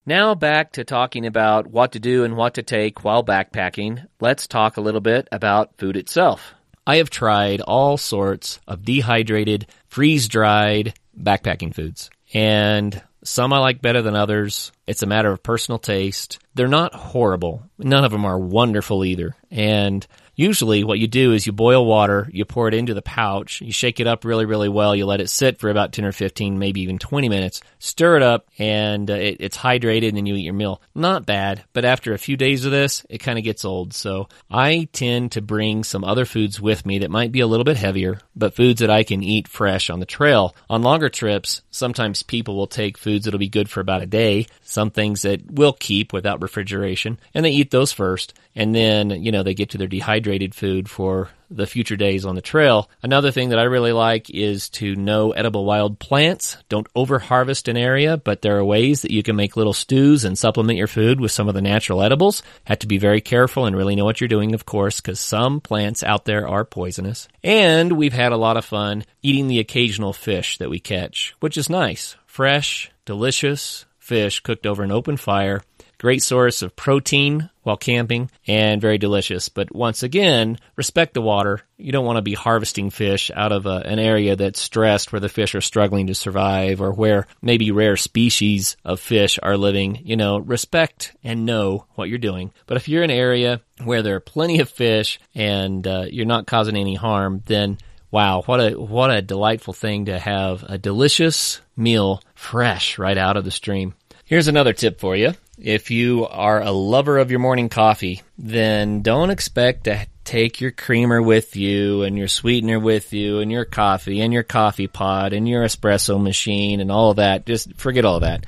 [0.07, 4.05] Now back to talking about what to do and what to take while backpacking.
[4.19, 6.53] Let's talk a little bit about food itself.
[6.85, 12.11] I have tried all sorts of dehydrated, freeze dried backpacking foods.
[12.35, 14.71] And some I like better than others.
[14.85, 16.37] It's a matter of personal taste.
[16.53, 17.63] They're not horrible.
[17.79, 19.35] None of them are wonderful either.
[19.49, 23.61] And usually what you do is you boil water, you pour it into the pouch,
[23.61, 26.11] you shake it up really, really well, you let it sit for about 10 or
[26.11, 30.25] 15, maybe even 20 minutes, stir it up, and uh, it, it's hydrated, and then
[30.25, 30.81] you eat your meal.
[30.93, 33.93] Not bad, but after a few days of this, it kind of gets old.
[33.93, 37.63] So I tend to bring some other foods with me that might be a little
[37.63, 40.55] bit heavier, but foods that I can eat fresh on the trail.
[40.69, 44.47] On longer trips, sometimes people will take foods that'll be good for about a day,
[44.63, 49.31] some things that will keep without refrigeration, and they eat those first, and then, you
[49.31, 52.89] know, they get to their dehydrated food for the future days on the trail.
[53.03, 56.57] Another thing that I really like is to know edible wild plants.
[56.69, 60.25] Don't over harvest an area, but there are ways that you can make little stews
[60.25, 62.41] and supplement your food with some of the natural edibles.
[62.65, 65.61] Have to be very careful and really know what you're doing, of course, because some
[65.61, 67.27] plants out there are poisonous.
[67.43, 71.57] And we've had a lot of fun eating the occasional fish that we catch, which
[71.57, 72.15] is nice.
[72.25, 75.61] Fresh, delicious fish cooked over an open fire.
[75.97, 79.49] Great source of protein while camping and very delicious.
[79.49, 81.62] But once again, respect the water.
[81.77, 85.19] You don't want to be harvesting fish out of a, an area that's stressed where
[85.19, 90.01] the fish are struggling to survive or where maybe rare species of fish are living.
[90.03, 92.51] You know, respect and know what you're doing.
[92.67, 96.25] But if you're in an area where there are plenty of fish and uh, you're
[96.25, 97.77] not causing any harm, then
[98.12, 103.38] wow, what a what a delightful thing to have a delicious meal fresh right out
[103.38, 103.93] of the stream.
[104.23, 105.34] Here's another tip for you.
[105.57, 110.71] If you are a lover of your morning coffee, then don't expect to take your
[110.71, 115.31] creamer with you and your sweetener with you and your coffee and your coffee pot
[115.31, 117.45] and your espresso machine and all of that.
[117.45, 118.45] Just forget all that.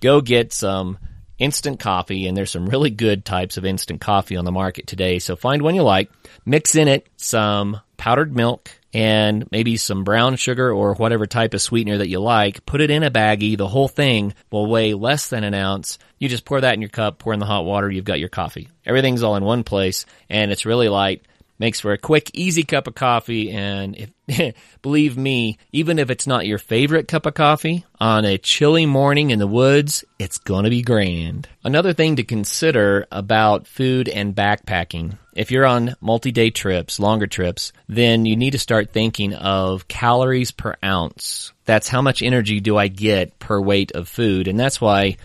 [0.00, 0.98] Go get some
[1.38, 5.18] instant coffee and there's some really good types of instant coffee on the market today.
[5.18, 6.10] So find one you like,
[6.44, 11.60] mix in it some powdered milk and maybe some brown sugar or whatever type of
[11.60, 12.64] sweetener that you like.
[12.66, 13.56] Put it in a baggie.
[13.56, 15.98] The whole thing will weigh less than an ounce.
[16.18, 18.28] You just pour that in your cup, pour in the hot water, you've got your
[18.28, 18.68] coffee.
[18.84, 21.22] Everything's all in one place and it's really light.
[21.58, 23.50] Makes for a quick, easy cup of coffee.
[23.50, 23.96] And
[24.28, 28.84] if, believe me, even if it's not your favorite cup of coffee on a chilly
[28.84, 31.48] morning in the woods, it's gonna be grand.
[31.64, 35.16] Another thing to consider about food and backpacking.
[35.34, 40.50] If you're on multi-day trips, longer trips, then you need to start thinking of calories
[40.50, 41.52] per ounce.
[41.64, 44.48] That's how much energy do I get per weight of food.
[44.48, 45.16] And that's why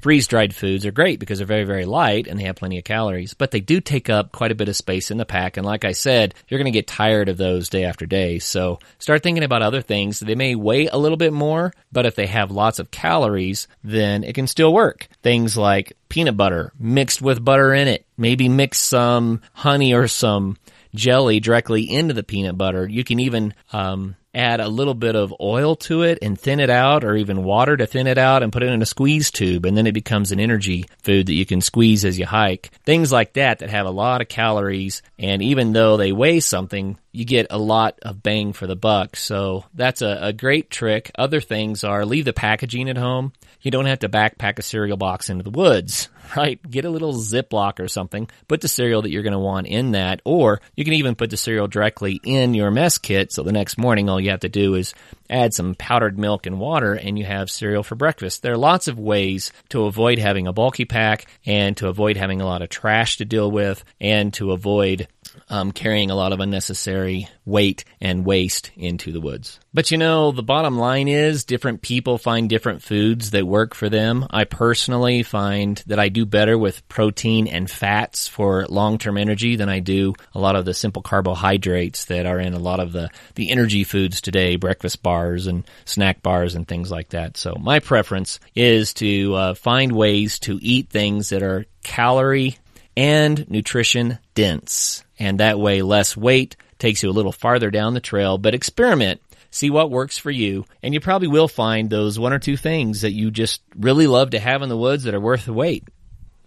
[0.00, 2.84] freeze dried foods are great because they're very, very light and they have plenty of
[2.84, 5.56] calories, but they do take up quite a bit of space in the pack.
[5.56, 8.38] And like I said, you're going to get tired of those day after day.
[8.38, 10.20] So start thinking about other things.
[10.20, 14.24] They may weigh a little bit more, but if they have lots of calories, then
[14.24, 15.08] it can still work.
[15.22, 18.06] Things like peanut butter mixed with butter in it.
[18.16, 20.56] Maybe mix some honey or some
[20.94, 22.88] jelly directly into the peanut butter.
[22.88, 26.70] You can even, um, add a little bit of oil to it and thin it
[26.70, 29.64] out or even water to thin it out and put it in a squeeze tube
[29.64, 32.70] and then it becomes an energy food that you can squeeze as you hike.
[32.84, 36.98] Things like that that have a lot of calories and even though they weigh something,
[37.16, 39.16] you get a lot of bang for the buck.
[39.16, 41.10] So that's a, a great trick.
[41.16, 43.32] Other things are leave the packaging at home.
[43.62, 46.60] You don't have to backpack a cereal box into the woods, right?
[46.70, 48.28] Get a little Ziploc or something.
[48.48, 51.30] Put the cereal that you're going to want in that, or you can even put
[51.30, 53.32] the cereal directly in your mess kit.
[53.32, 54.92] So the next morning, all you have to do is
[55.30, 58.42] add some powdered milk and water and you have cereal for breakfast.
[58.42, 62.40] There are lots of ways to avoid having a bulky pack and to avoid having
[62.40, 65.08] a lot of trash to deal with and to avoid
[65.48, 69.60] um, carrying a lot of unnecessary weight and waste into the woods.
[69.72, 73.88] But you know, the bottom line is different people find different foods that work for
[73.88, 74.26] them.
[74.30, 79.68] I personally find that I do better with protein and fats for long-term energy than
[79.68, 83.10] I do a lot of the simple carbohydrates that are in a lot of the,
[83.34, 87.36] the energy foods today, breakfast bars and snack bars and things like that.
[87.36, 92.58] So my preference is to uh, find ways to eat things that are calorie
[92.96, 95.04] and nutrition dense.
[95.18, 99.20] And that way less weight takes you a little farther down the trail, but experiment.
[99.50, 103.00] See what works for you, and you probably will find those one or two things
[103.02, 105.88] that you just really love to have in the woods that are worth the weight.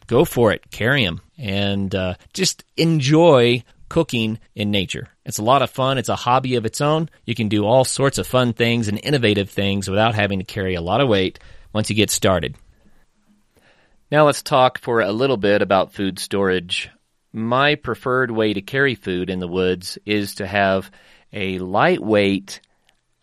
[0.05, 5.07] Go for it, carry them, and uh, just enjoy cooking in nature.
[5.25, 5.97] It's a lot of fun.
[5.97, 7.09] It's a hobby of its own.
[7.25, 10.75] You can do all sorts of fun things and innovative things without having to carry
[10.75, 11.39] a lot of weight
[11.73, 12.55] once you get started.
[14.11, 16.89] Now let's talk for a little bit about food storage.
[17.31, 20.89] My preferred way to carry food in the woods is to have
[21.31, 22.61] a lightweight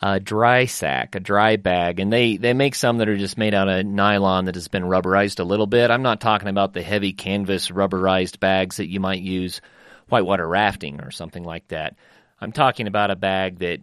[0.00, 3.54] uh, dry sack, a dry bag, and they, they make some that are just made
[3.54, 5.90] out of nylon that has been rubberized a little bit.
[5.90, 9.60] I'm not talking about the heavy canvas rubberized bags that you might use
[10.08, 11.96] whitewater rafting or something like that.
[12.40, 13.80] I'm talking about a bag that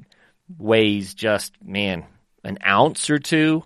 [0.58, 2.06] weighs just, man,
[2.44, 3.64] an ounce or two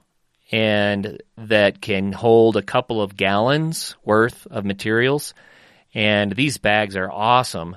[0.51, 5.33] and that can hold a couple of gallons worth of materials.
[5.97, 7.75] And these bags are awesome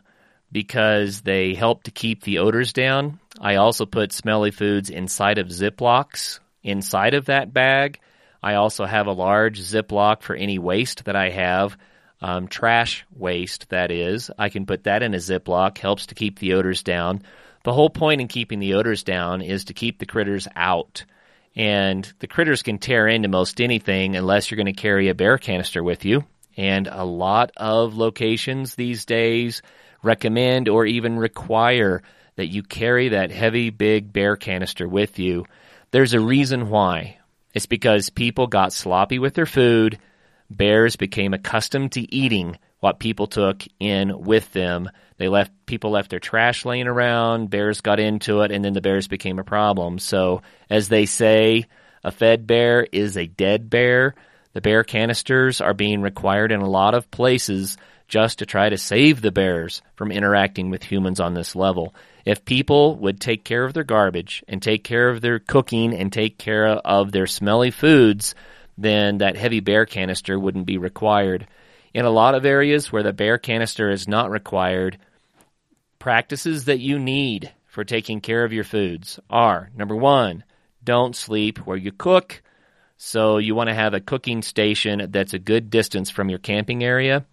[0.52, 3.18] because they help to keep the odors down.
[3.40, 7.98] I also put smelly foods inside of Ziplocs inside of that bag.
[8.42, 11.78] I also have a large Ziploc for any waste that I have,
[12.20, 14.30] um, trash waste that is.
[14.36, 17.22] I can put that in a Ziploc, helps to keep the odors down.
[17.64, 21.06] The whole point in keeping the odors down is to keep the critters out
[21.56, 25.38] and the critters can tear into most anything unless you're going to carry a bear
[25.38, 26.26] canister with you.
[26.60, 29.62] And a lot of locations these days
[30.02, 32.02] recommend or even require
[32.36, 35.46] that you carry that heavy, big bear canister with you.
[35.90, 37.16] There's a reason why.
[37.54, 40.00] It's because people got sloppy with their food.
[40.50, 44.90] Bears became accustomed to eating what people took in with them.
[45.16, 48.82] They left people left their trash laying around, bears got into it and then the
[48.82, 49.98] bears became a problem.
[49.98, 51.68] So, as they say,
[52.04, 54.14] a fed bear is a dead bear.
[54.52, 57.76] The bear canisters are being required in a lot of places
[58.08, 61.94] just to try to save the bears from interacting with humans on this level.
[62.24, 66.12] If people would take care of their garbage and take care of their cooking and
[66.12, 68.34] take care of their smelly foods,
[68.76, 71.46] then that heavy bear canister wouldn't be required.
[71.94, 74.98] In a lot of areas where the bear canister is not required,
[75.98, 80.42] practices that you need for taking care of your foods are number one,
[80.82, 82.42] don't sleep where you cook.
[83.02, 86.84] So you want to have a cooking station that's a good distance from your camping
[86.84, 87.24] area.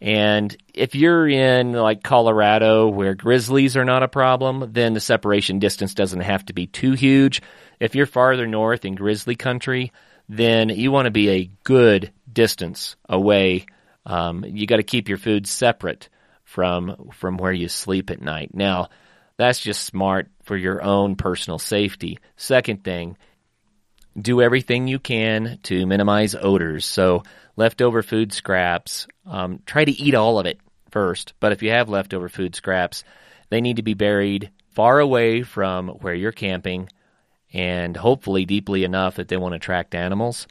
[0.00, 5.58] And if you're in like Colorado where grizzlies are not a problem, then the separation
[5.58, 7.42] distance doesn't have to be too huge.
[7.80, 9.92] If you're farther north in grizzly country,
[10.28, 13.66] then you want to be a good distance away
[14.06, 16.08] um, you got to keep your food separate
[16.44, 18.54] from from where you sleep at night.
[18.54, 18.88] Now,
[19.36, 22.18] that's just smart for your own personal safety.
[22.36, 23.16] Second thing,
[24.18, 26.86] do everything you can to minimize odors.
[26.86, 27.22] So,
[27.56, 30.58] leftover food scraps, um, try to eat all of it
[30.90, 31.34] first.
[31.40, 33.04] But if you have leftover food scraps,
[33.50, 36.88] they need to be buried far away from where you're camping
[37.52, 40.46] and hopefully deeply enough that they won't attract animals.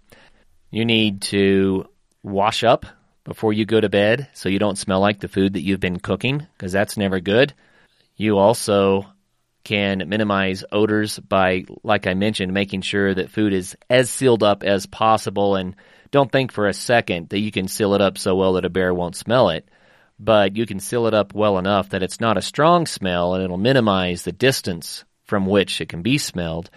[0.70, 1.89] You need to
[2.24, 2.86] wash up
[3.24, 5.99] before you go to bed so you don't smell like the food that you've been
[5.99, 7.53] cooking because that's never good.
[8.16, 9.05] You also
[9.64, 14.64] can minimize odors by, like I mentioned, making sure that food is as sealed up
[14.64, 15.55] as possible.
[15.55, 15.76] And
[16.12, 18.70] don't think for a second that you can seal it up so well that a
[18.70, 19.68] bear won't smell it.
[20.20, 23.43] But you can seal it up well enough that it's not a strong smell and
[23.43, 26.70] it'll minimize the distance from which it can be smelled.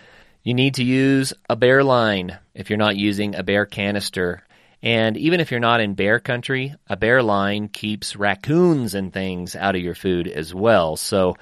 [0.45, 4.43] You need to use a bear line if you're not using a bear canister.
[4.83, 9.55] And even if you're not in bear country, a bear line keeps raccoons and things
[9.55, 10.97] out of your food as well.
[10.97, 11.37] So,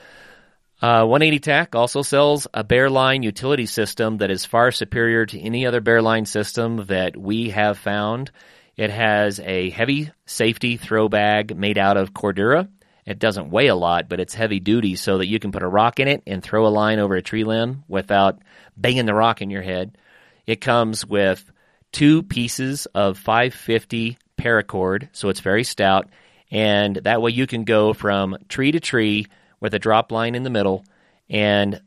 [0.82, 5.38] uh, 180 Tack also sells a bear line utility system that is far superior to
[5.38, 8.30] any other bear line system that we have found.
[8.76, 12.68] It has a heavy safety throw bag made out of Cordura.
[13.04, 15.68] It doesn't weigh a lot, but it's heavy duty so that you can put a
[15.68, 18.38] rock in it and throw a line over a tree limb without
[18.74, 19.98] banging the rock in your head.
[20.46, 21.44] It comes with
[21.92, 26.08] two pieces of 550 paracord, so it's very stout,
[26.50, 29.26] and that way you can go from tree to tree
[29.60, 30.84] with a drop line in the middle.
[31.28, 31.80] And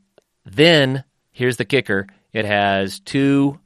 [0.44, 3.58] then, here's the kicker it has two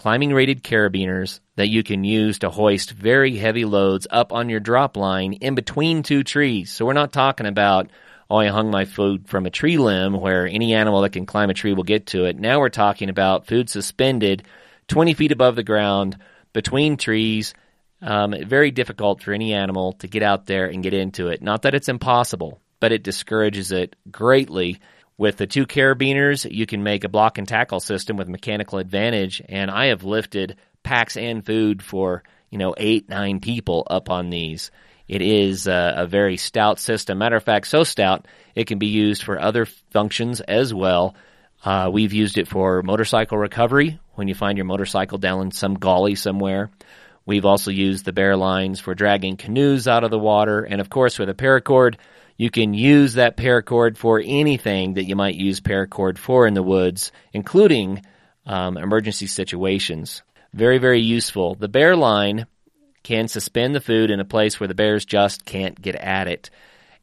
[0.00, 4.60] climbing rated carabiners that you can use to hoist very heavy loads up on your
[4.60, 6.72] drop line in between two trees.
[6.72, 7.90] So we're not talking about,
[8.30, 11.50] oh, I hung my food from a tree limb where any animal that can climb
[11.50, 12.38] a tree will get to it.
[12.38, 14.44] Now we're talking about food suspended
[14.88, 16.16] 20 feet above the ground
[16.54, 17.52] between trees.
[18.00, 21.42] Um, very difficult for any animal to get out there and get into it.
[21.42, 24.80] Not that it's impossible, but it discourages it greatly.
[25.16, 29.42] With the two carabiners, you can make a block and tackle system with mechanical advantage,
[29.48, 34.30] and I have lifted packs and food for you know eight nine people up on
[34.30, 34.70] these.
[35.06, 37.18] It is a, a very stout system.
[37.18, 41.14] Matter of fact, so stout it can be used for other functions as well.
[41.62, 45.74] Uh, we've used it for motorcycle recovery when you find your motorcycle down in some
[45.74, 46.70] gully somewhere.
[47.26, 50.88] We've also used the bear lines for dragging canoes out of the water, and of
[50.88, 51.96] course, with a paracord,
[52.40, 56.62] you can use that paracord for anything that you might use paracord for in the
[56.62, 58.02] woods, including
[58.46, 60.22] um, emergency situations.
[60.54, 61.54] Very, very useful.
[61.54, 62.46] The bear line
[63.02, 66.48] can suspend the food in a place where the bears just can't get at it.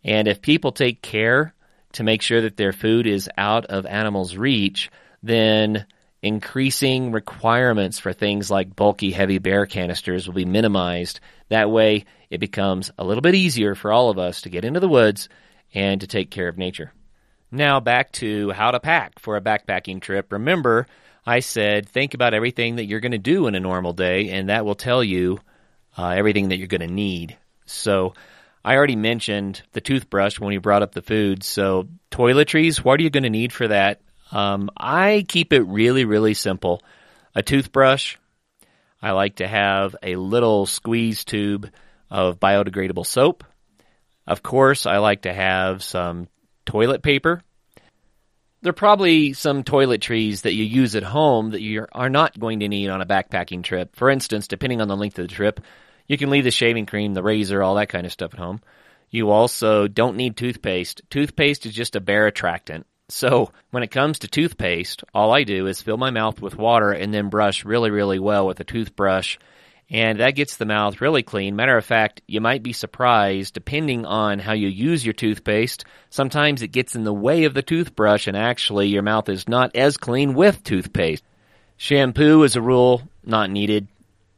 [0.03, 1.53] And if people take care
[1.91, 4.89] to make sure that their food is out of animals' reach,
[5.21, 5.85] then
[6.23, 11.19] increasing requirements for things like bulky, heavy bear canisters will be minimized.
[11.49, 14.79] That way, it becomes a little bit easier for all of us to get into
[14.79, 15.29] the woods
[15.73, 16.91] and to take care of nature.
[17.51, 20.31] Now, back to how to pack for a backpacking trip.
[20.31, 20.87] Remember,
[21.25, 24.49] I said think about everything that you're going to do in a normal day, and
[24.49, 25.39] that will tell you
[25.97, 27.37] uh, everything that you're going to need.
[27.65, 28.13] So,
[28.65, 31.43] I already mentioned the toothbrush when we brought up the food.
[31.43, 34.01] So, toiletries, what are you going to need for that?
[34.31, 36.81] Um, I keep it really, really simple.
[37.33, 38.17] A toothbrush.
[39.01, 41.69] I like to have a little squeeze tube
[42.09, 43.43] of biodegradable soap.
[44.25, 46.27] Of course, I like to have some
[46.65, 47.41] toilet paper.
[48.61, 52.61] There are probably some toiletries that you use at home that you are not going
[52.61, 53.95] to need on a backpacking trip.
[53.95, 55.61] For instance, depending on the length of the trip,
[56.07, 58.61] you can leave the shaving cream, the razor, all that kind of stuff at home.
[59.09, 61.03] You also don't need toothpaste.
[61.09, 62.87] Toothpaste is just a bear attractant.
[63.09, 66.91] So when it comes to toothpaste, all I do is fill my mouth with water
[66.91, 69.37] and then brush really, really well with a toothbrush
[69.89, 71.55] and that gets the mouth really clean.
[71.55, 76.61] Matter of fact, you might be surprised, depending on how you use your toothpaste, sometimes
[76.61, 79.95] it gets in the way of the toothbrush, and actually your mouth is not as
[79.95, 81.23] clean with toothpaste.
[81.77, 83.87] Shampoo, as a rule, not needed.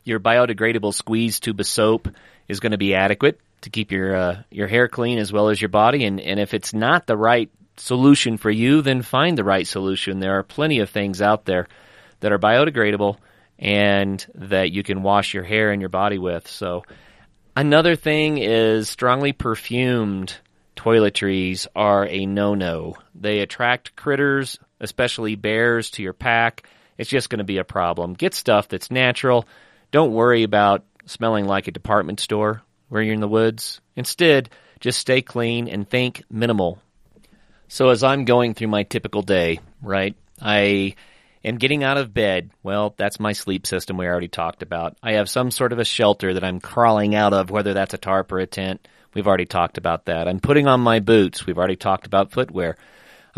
[0.03, 2.09] Your biodegradable squeeze tube of soap
[2.47, 5.61] is going to be adequate to keep your uh, your hair clean as well as
[5.61, 6.05] your body.
[6.05, 7.49] And, and if it's not the right
[7.79, 10.19] solution for you, then find the right solution.
[10.19, 11.67] There are plenty of things out there
[12.19, 13.17] that are biodegradable
[13.57, 16.47] and that you can wash your hair and your body with.
[16.47, 16.83] So,
[17.55, 20.35] another thing is strongly perfumed
[20.79, 22.95] toiletries are a no no.
[23.13, 26.63] They attract critters, especially bears, to your pack.
[26.97, 28.13] It's just going to be a problem.
[28.13, 29.45] Get stuff that's natural.
[29.91, 33.81] Don't worry about smelling like a department store where you're in the woods.
[33.95, 34.49] Instead,
[34.79, 36.81] just stay clean and think minimal.
[37.71, 40.95] So, as I'm going through my typical day, right, I
[41.45, 44.97] am getting out of bed, well, that's my sleep system we already talked about.
[45.03, 47.99] I have some sort of a shelter that I'm crawling out of, whether that's a
[47.99, 48.87] tarp or a tent.
[49.13, 50.27] We've already talked about that.
[50.27, 51.45] I'm putting on my boots.
[51.45, 52.75] We've already talked about footwear.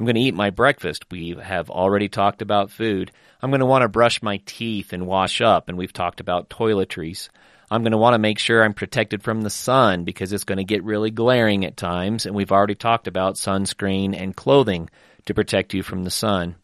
[0.02, 1.06] I'm going to eat my breakfast.
[1.12, 3.12] We have already talked about food.
[3.40, 6.50] I'm going to want to brush my teeth and wash up, and we've talked about
[6.50, 7.30] toiletries.
[7.70, 10.58] I'm going to want to make sure I'm protected from the sun because it's going
[10.58, 14.90] to get really glaring at times, and we've already talked about sunscreen and clothing
[15.28, 16.56] to protect you from the sun.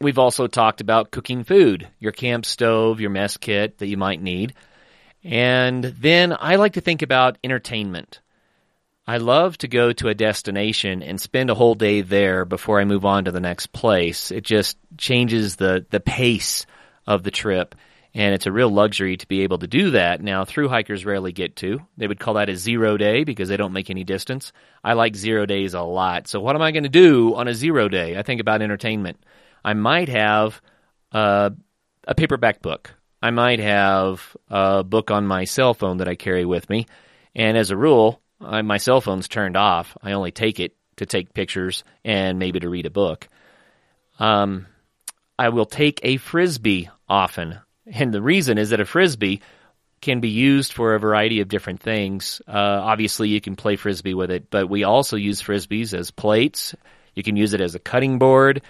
[0.00, 4.20] We've also talked about cooking food, your camp stove, your mess kit that you might
[4.20, 4.54] need.
[5.22, 8.18] And then I like to think about entertainment.
[9.08, 12.84] I love to go to a destination and spend a whole day there before I
[12.84, 14.30] move on to the next place.
[14.30, 16.66] It just changes the, the pace
[17.06, 17.74] of the trip.
[18.12, 20.20] And it's a real luxury to be able to do that.
[20.20, 21.80] Now, through hikers rarely get to.
[21.96, 24.52] They would call that a zero day because they don't make any distance.
[24.84, 26.28] I like zero days a lot.
[26.28, 28.18] So, what am I going to do on a zero day?
[28.18, 29.24] I think about entertainment.
[29.64, 30.60] I might have
[31.12, 31.48] uh,
[32.04, 32.94] a paperback book.
[33.22, 36.86] I might have a book on my cell phone that I carry with me.
[37.34, 39.96] And as a rule, I, my cell phone's turned off.
[40.02, 43.28] I only take it to take pictures and maybe to read a book.
[44.18, 44.66] Um,
[45.38, 47.58] I will take a frisbee often.
[47.86, 49.40] And the reason is that a frisbee,
[50.00, 52.40] can be used for a variety of different things.
[52.46, 56.74] Uh, obviously, you can play frisbee with it, but we also use frisbees as plates.
[57.14, 58.62] You can use it as a cutting board.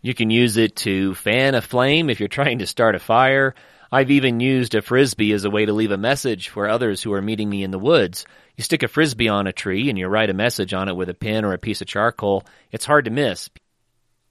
[0.00, 3.54] You can use it to fan a flame if you're trying to start a fire.
[3.92, 7.12] I've even used a frisbee as a way to leave a message for others who
[7.12, 8.26] are meeting me in the woods.
[8.56, 11.10] You stick a frisbee on a tree and you write a message on it with
[11.10, 12.44] a pen or a piece of charcoal.
[12.72, 13.50] It's hard to miss.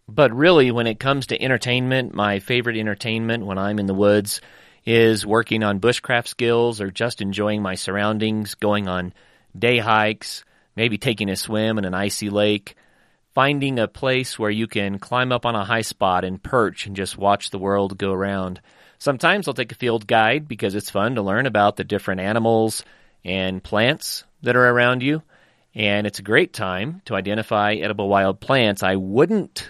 [0.08, 4.42] But really, when it comes to entertainment, my favorite entertainment when I'm in the woods
[4.86, 9.14] is working on bushcraft skills or just enjoying my surroundings, going on
[9.58, 10.44] day hikes,
[10.76, 12.76] maybe taking a swim in an icy lake,
[13.34, 16.96] finding a place where you can climb up on a high spot and perch and
[16.96, 18.62] just watch the world go around.
[18.98, 22.84] Sometimes I'll take a field guide because it's fun to learn about the different animals
[23.26, 25.22] and plants that are around you.
[25.74, 28.84] And it's a great time to identify edible wild plants.
[28.84, 29.70] I wouldn't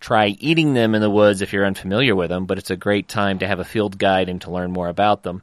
[0.00, 3.06] try eating them in the woods if you're unfamiliar with them, but it's a great
[3.06, 5.42] time to have a field guide and to learn more about them.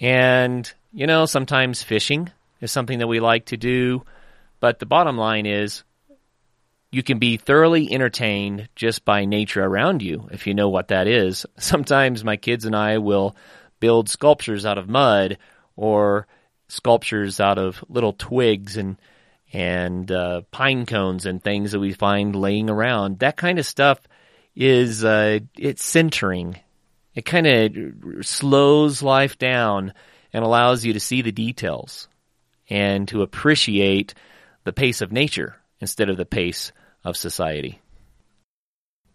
[0.00, 2.30] And, you know, sometimes fishing
[2.60, 4.04] is something that we like to do,
[4.60, 5.84] but the bottom line is
[6.90, 11.06] you can be thoroughly entertained just by nature around you if you know what that
[11.06, 11.46] is.
[11.58, 13.36] Sometimes my kids and I will
[13.80, 15.38] build sculptures out of mud
[15.76, 16.26] or
[16.68, 18.96] sculptures out of little twigs and
[19.52, 23.20] and uh, pine cones and things that we find laying around.
[23.20, 23.98] That kind of stuff
[24.54, 26.58] is uh, it's centering.
[27.14, 29.94] It kind of slows life down
[30.32, 32.08] and allows you to see the details
[32.68, 34.14] and to appreciate
[34.64, 36.72] the pace of nature instead of the pace
[37.04, 37.80] of society.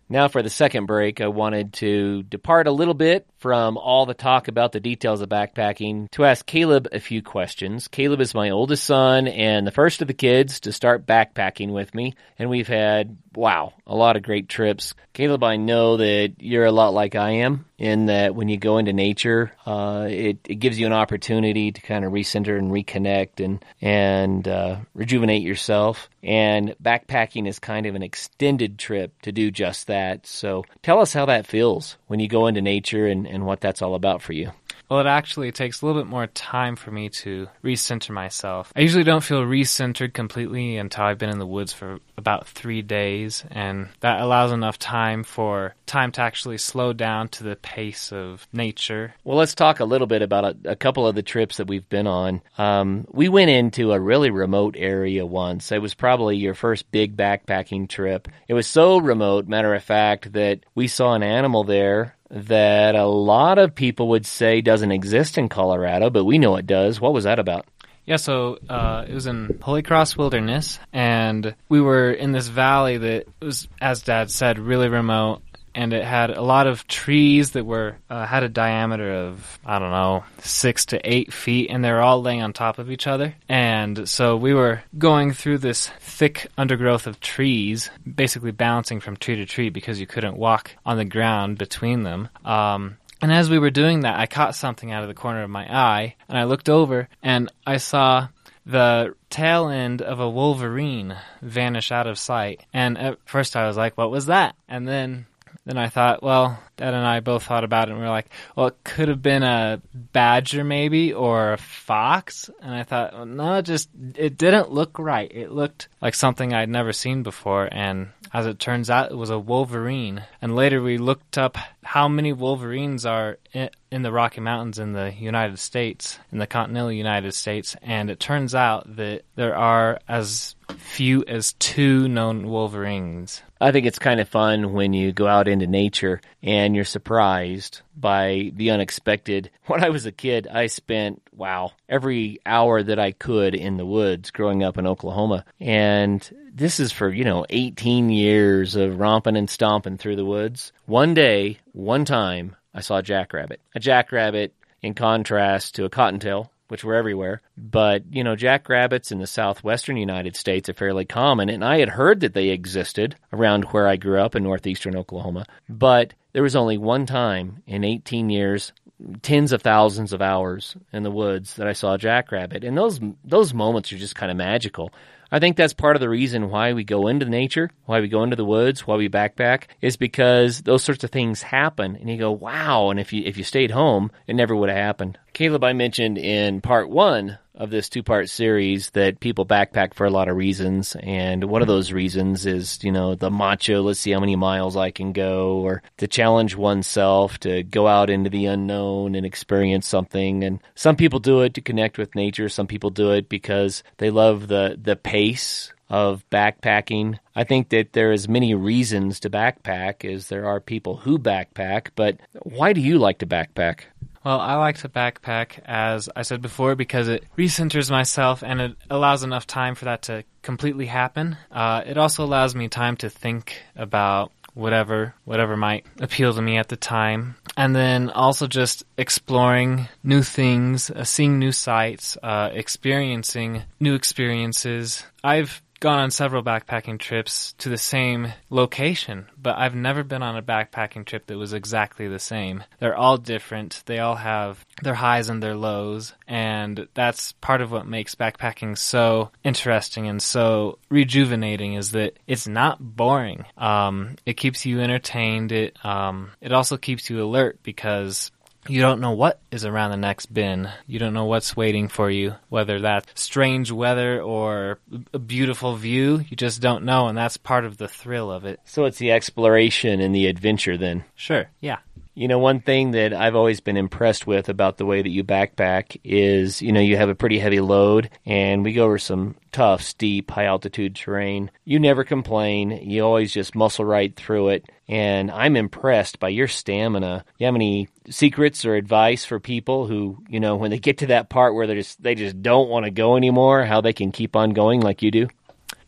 [0.09, 4.13] Now, for the second break, I wanted to depart a little bit from all the
[4.13, 7.89] talk about the details of backpacking to ask Caleb a few questions.
[7.89, 11.93] Caleb is my oldest son and the first of the kids to start backpacking with
[11.93, 14.93] me, and we've had, wow, a lot of great trips.
[15.11, 18.77] Caleb, I know that you're a lot like I am in that when you go
[18.77, 23.43] into nature, uh, it, it gives you an opportunity to kind of recenter and reconnect
[23.43, 26.09] and, and uh, rejuvenate yourself.
[26.23, 30.25] And backpacking is kind of an extended trip to do just that.
[30.25, 33.81] So tell us how that feels when you go into nature and, and what that's
[33.81, 34.51] all about for you.
[34.89, 38.71] Well, it actually takes a little bit more time for me to recenter myself.
[38.75, 42.81] I usually don't feel recentered completely until I've been in the woods for about three
[42.81, 48.11] days, and that allows enough time for time to actually slow down to the pace
[48.11, 49.15] of nature.
[49.23, 51.87] Well, let's talk a little bit about a, a couple of the trips that we've
[51.89, 52.41] been on.
[52.57, 55.71] Um, we went into a really remote area once.
[55.71, 58.27] It was probably your first big backpacking trip.
[58.47, 63.05] It was so remote, matter of fact, that we saw an animal there that a
[63.05, 66.99] lot of people would say doesn't exist in Colorado, but we know it does.
[66.99, 67.65] What was that about?
[68.05, 72.97] Yeah, so uh, it was in Holy Cross Wilderness, and we were in this valley
[72.97, 75.41] that was, as Dad said, really remote
[75.75, 79.79] and it had a lot of trees that were uh, had a diameter of I
[79.79, 83.07] don't know six to eight feet, and they were all laying on top of each
[83.07, 83.35] other.
[83.49, 89.35] And so we were going through this thick undergrowth of trees, basically bouncing from tree
[89.37, 92.29] to tree because you couldn't walk on the ground between them.
[92.45, 95.49] Um, and as we were doing that, I caught something out of the corner of
[95.49, 98.27] my eye, and I looked over and I saw
[98.65, 102.65] the tail end of a wolverine vanish out of sight.
[102.73, 104.55] And at first I was like, what was that?
[104.67, 105.25] And then
[105.65, 108.29] then I thought, well, Dad and I both thought about it and we were like,
[108.55, 112.49] well, it could have been a badger maybe or a fox.
[112.61, 115.31] And I thought, well, no, it just, it didn't look right.
[115.31, 117.69] It looked like something I'd never seen before.
[117.71, 120.23] And as it turns out, it was a wolverine.
[120.41, 125.13] And later we looked up how many wolverines are in the Rocky Mountains in the
[125.13, 127.75] United States, in the continental United States.
[127.83, 133.43] And it turns out that there are as few as two known wolverines.
[133.61, 137.81] I think it's kind of fun when you go out into nature and you're surprised
[137.95, 139.49] by the unexpected.
[139.65, 143.85] When I was a kid, I spent, wow, every hour that I could in the
[143.85, 145.45] woods growing up in Oklahoma.
[145.59, 150.71] And this is for, you know, 18 years of romping and stomping through the woods.
[150.85, 153.61] One day, one time, I saw a jackrabbit.
[153.75, 157.41] A jackrabbit in contrast to a cottontail, which were everywhere.
[157.57, 161.89] But, you know, jackrabbits in the southwestern United States are fairly common, and I had
[161.89, 165.45] heard that they existed around where I grew up in northeastern Oklahoma.
[165.69, 168.73] But there was only one time in 18 years,
[169.21, 172.63] tens of thousands of hours in the woods that I saw a jackrabbit.
[172.63, 174.91] And those those moments are just kind of magical.
[175.31, 178.21] I think that's part of the reason why we go into nature, why we go
[178.23, 182.17] into the woods, why we backpack, is because those sorts of things happen, and you
[182.17, 185.17] go, "Wow!" And if you if you stayed home, it never would have happened.
[185.33, 190.05] Caleb, I mentioned in part one of this two part series that people backpack for
[190.05, 190.95] a lot of reasons.
[191.01, 194.75] And one of those reasons is, you know, the macho, let's see how many miles
[194.75, 199.87] I can go, or to challenge oneself, to go out into the unknown and experience
[199.87, 200.43] something.
[200.43, 202.49] And some people do it to connect with nature.
[202.49, 207.19] Some people do it because they love the, the pace of backpacking.
[207.35, 211.89] I think that there is many reasons to backpack as there are people who backpack,
[211.95, 213.81] but why do you like to backpack?
[214.23, 218.75] Well, I like to backpack, as I said before, because it recenters myself and it
[218.89, 221.37] allows enough time for that to completely happen.
[221.51, 226.57] Uh, it also allows me time to think about whatever whatever might appeal to me
[226.57, 232.49] at the time and then also just exploring new things uh, seeing new sights uh,
[232.53, 239.75] experiencing new experiences i've gone on several backpacking trips to the same location, but I've
[239.75, 242.63] never been on a backpacking trip that was exactly the same.
[242.79, 243.83] They're all different.
[243.85, 248.77] They all have their highs and their lows, and that's part of what makes backpacking
[248.77, 253.43] so interesting and so rejuvenating is that it's not boring.
[253.57, 255.51] Um, it keeps you entertained.
[255.51, 258.31] It um, it also keeps you alert because
[258.67, 260.69] you don't know what is around the next bin.
[260.87, 264.79] You don't know what's waiting for you, whether that's strange weather or
[265.13, 266.23] a beautiful view.
[266.29, 268.59] You just don't know, and that's part of the thrill of it.
[268.65, 271.03] So it's the exploration and the adventure then.
[271.15, 271.79] Sure, yeah.
[272.15, 275.23] You know, one thing that I've always been impressed with about the way that you
[275.23, 279.35] backpack is, you know, you have a pretty heavy load and we go over some
[279.51, 281.49] tough, steep, high altitude terrain.
[281.65, 282.69] You never complain.
[282.71, 284.69] You always just muscle right through it.
[284.87, 287.25] And I'm impressed by your stamina.
[287.39, 291.07] You have any secrets or advice for people who, you know, when they get to
[291.07, 294.11] that part where they just they just don't want to go anymore, how they can
[294.11, 295.27] keep on going like you do?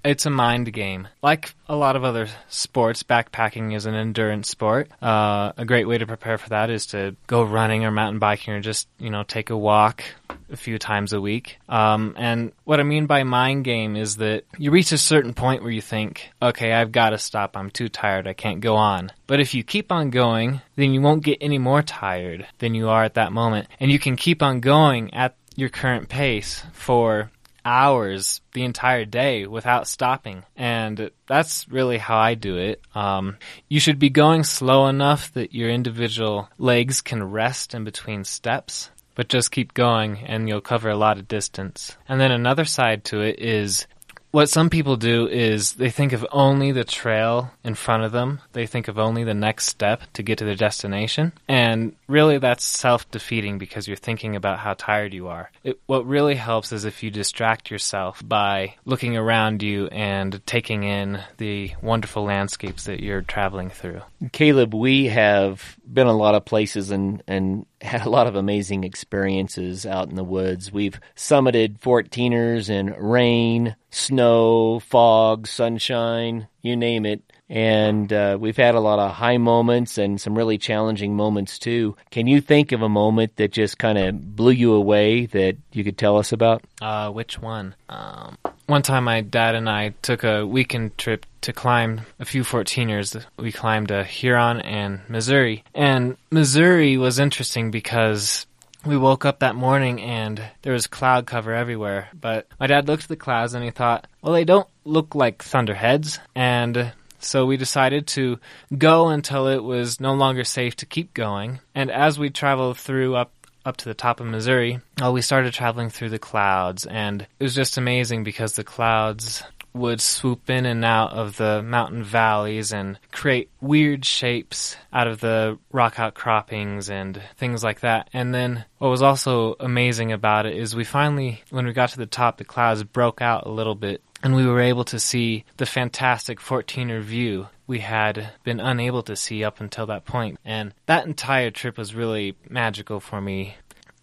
[0.06, 1.08] It's a mind game.
[1.24, 4.88] Like a lot of other sports, backpacking is an endurance sport.
[5.02, 8.54] Uh, a great way to prepare for that is to go running or mountain biking
[8.54, 10.04] or just, you know, take a walk
[10.52, 11.58] a few times a week.
[11.68, 15.64] Um, and what I mean by mind game is that you reach a certain point
[15.64, 17.58] where you think, okay, I've got to stop.
[17.58, 18.28] I'm too tired.
[18.28, 19.12] I can't go on.
[19.26, 22.90] But if you keep on going, then you won't get any more tired than you
[22.90, 23.70] are at that moment.
[23.80, 27.32] And you can keep on going at your current pace for
[27.66, 30.44] hours the entire day without stopping.
[30.56, 32.82] And that's really how I do it.
[32.94, 33.38] Um,
[33.68, 38.92] you should be going slow enough that your individual legs can rest in between steps.
[39.16, 41.96] But just keep going and you'll cover a lot of distance.
[42.08, 43.88] And then another side to it is
[44.36, 48.42] what some people do is they think of only the trail in front of them.
[48.52, 51.32] They think of only the next step to get to their destination.
[51.48, 55.52] And really, that's self defeating because you're thinking about how tired you are.
[55.64, 60.84] It, what really helps is if you distract yourself by looking around you and taking
[60.84, 64.02] in the wonderful landscapes that you're traveling through.
[64.34, 68.84] Caleb, we have been a lot of places and, and had a lot of amazing
[68.84, 70.72] experiences out in the woods.
[70.72, 77.22] We've summited 14ers in rain, snow, fog, sunshine, you name it.
[77.50, 81.96] And uh, we've had a lot of high moments and some really challenging moments too.
[82.10, 85.84] Can you think of a moment that just kind of blew you away that you
[85.84, 86.64] could tell us about?
[86.82, 87.76] Uh, which one?
[87.90, 92.42] Um, one time, my dad and I took a weekend trip to climb a few
[92.44, 93.24] 14ers.
[93.38, 95.64] We climbed a Huron and Missouri.
[95.76, 98.48] And Missouri was interesting because
[98.84, 102.10] we woke up that morning and there was cloud cover everywhere.
[102.20, 105.44] But my dad looked at the clouds and he thought, well, they don't look like
[105.44, 106.20] thunderheads.
[106.34, 106.92] And
[107.26, 108.40] so we decided to
[108.78, 111.60] go until it was no longer safe to keep going.
[111.74, 113.32] And as we traveled through up
[113.66, 117.44] up to the top of Missouri, uh, we started traveling through the clouds, and it
[117.44, 119.42] was just amazing because the clouds
[119.76, 125.20] would swoop in and out of the mountain valleys and create weird shapes out of
[125.20, 128.10] the rock outcroppings and things like that.
[128.14, 131.98] And then what was also amazing about it is we finally, when we got to
[131.98, 135.46] the top, the clouds broke out a little bit and we were able to see
[135.58, 140.40] the fantastic 14er view we had been unable to see up until that point.
[140.44, 143.56] And that entire trip was really magical for me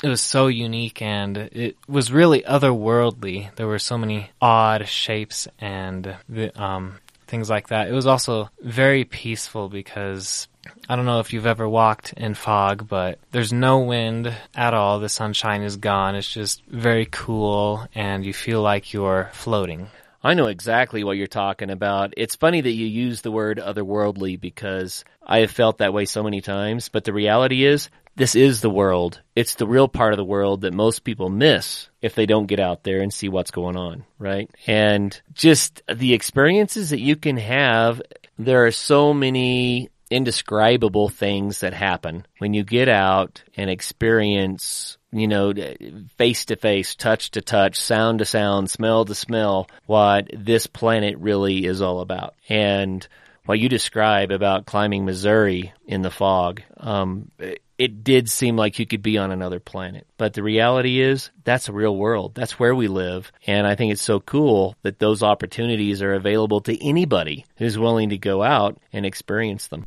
[0.02, 3.54] it was so unique and it was really otherworldly.
[3.54, 6.16] There were so many odd shapes and
[6.56, 6.98] um,
[7.28, 7.88] things like that.
[7.88, 10.48] It was also very peaceful because
[10.88, 14.98] I don't know if you've ever walked in fog, but there's no wind at all.
[14.98, 16.16] The sunshine is gone.
[16.16, 19.88] It's just very cool and you feel like you're floating.
[20.24, 22.14] I know exactly what you're talking about.
[22.16, 26.22] It's funny that you use the word otherworldly because I have felt that way so
[26.22, 29.20] many times, but the reality is this is the world.
[29.34, 32.60] It's the real part of the world that most people miss if they don't get
[32.60, 34.48] out there and see what's going on, right?
[34.66, 38.00] And just the experiences that you can have,
[38.38, 45.28] there are so many indescribable things that happen when you get out and experience you
[45.28, 45.52] know,
[46.16, 51.18] face to face, touch to touch, sound to sound, smell to smell, what this planet
[51.18, 52.34] really is all about.
[52.48, 53.06] And
[53.44, 57.30] what you describe about climbing Missouri in the fog, um,
[57.76, 60.06] it did seem like you could be on another planet.
[60.16, 62.34] But the reality is, that's a real world.
[62.34, 63.32] That's where we live.
[63.46, 68.10] And I think it's so cool that those opportunities are available to anybody who's willing
[68.10, 69.86] to go out and experience them.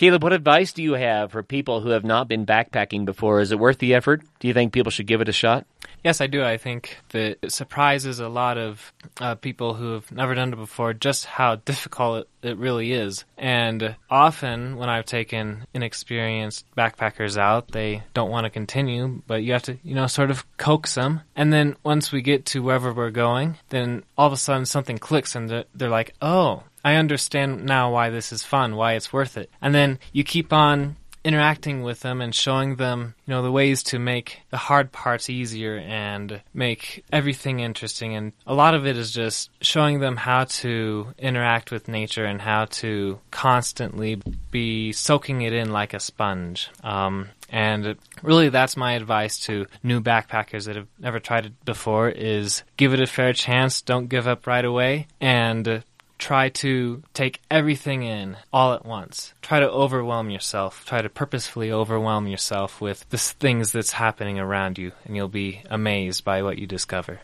[0.00, 3.42] Caleb, what advice do you have for people who have not been backpacking before?
[3.42, 4.22] Is it worth the effort?
[4.38, 5.66] Do you think people should give it a shot?
[6.02, 6.42] Yes, I do.
[6.42, 10.56] I think that it surprises a lot of uh, people who have never done it
[10.56, 13.24] before just how difficult it, it really is.
[13.36, 19.52] And often, when I've taken inexperienced backpackers out, they don't want to continue, but you
[19.52, 21.20] have to, you know, sort of coax them.
[21.36, 24.98] And then once we get to wherever we're going, then all of a sudden something
[24.98, 29.12] clicks and they're, they're like, oh, I understand now why this is fun, why it's
[29.12, 29.50] worth it.
[29.60, 33.82] And then you keep on interacting with them and showing them, you know, the ways
[33.82, 38.14] to make the hard parts easier and make everything interesting.
[38.14, 42.40] And a lot of it is just showing them how to interact with nature and
[42.40, 46.70] how to constantly be soaking it in like a sponge.
[46.82, 52.08] Um, and really that's my advice to new backpackers that have never tried it before
[52.08, 55.82] is give it a fair chance don't give up right away and
[56.20, 59.34] try to take everything in all at once.
[59.42, 60.84] Try to overwhelm yourself.
[60.84, 65.62] Try to purposefully overwhelm yourself with the things that's happening around you, and you'll be
[65.68, 67.20] amazed by what you discover.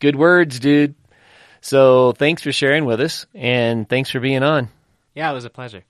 [0.00, 0.94] Good words, dude.
[1.60, 4.68] So thanks for sharing with us, and thanks for being on.
[5.14, 5.84] Yeah, it was a pleasure.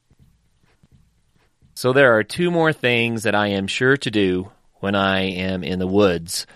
[1.75, 5.65] So there are two more things that I am sure to do when I am
[5.65, 6.47] in the woods.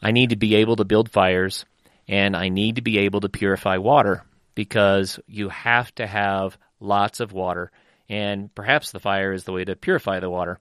[0.00, 1.64] I need to be able to build fires,
[2.06, 4.24] and I need to be able to purify water
[4.58, 7.70] because you have to have lots of water,
[8.08, 10.58] and perhaps the fire is the way to purify the water.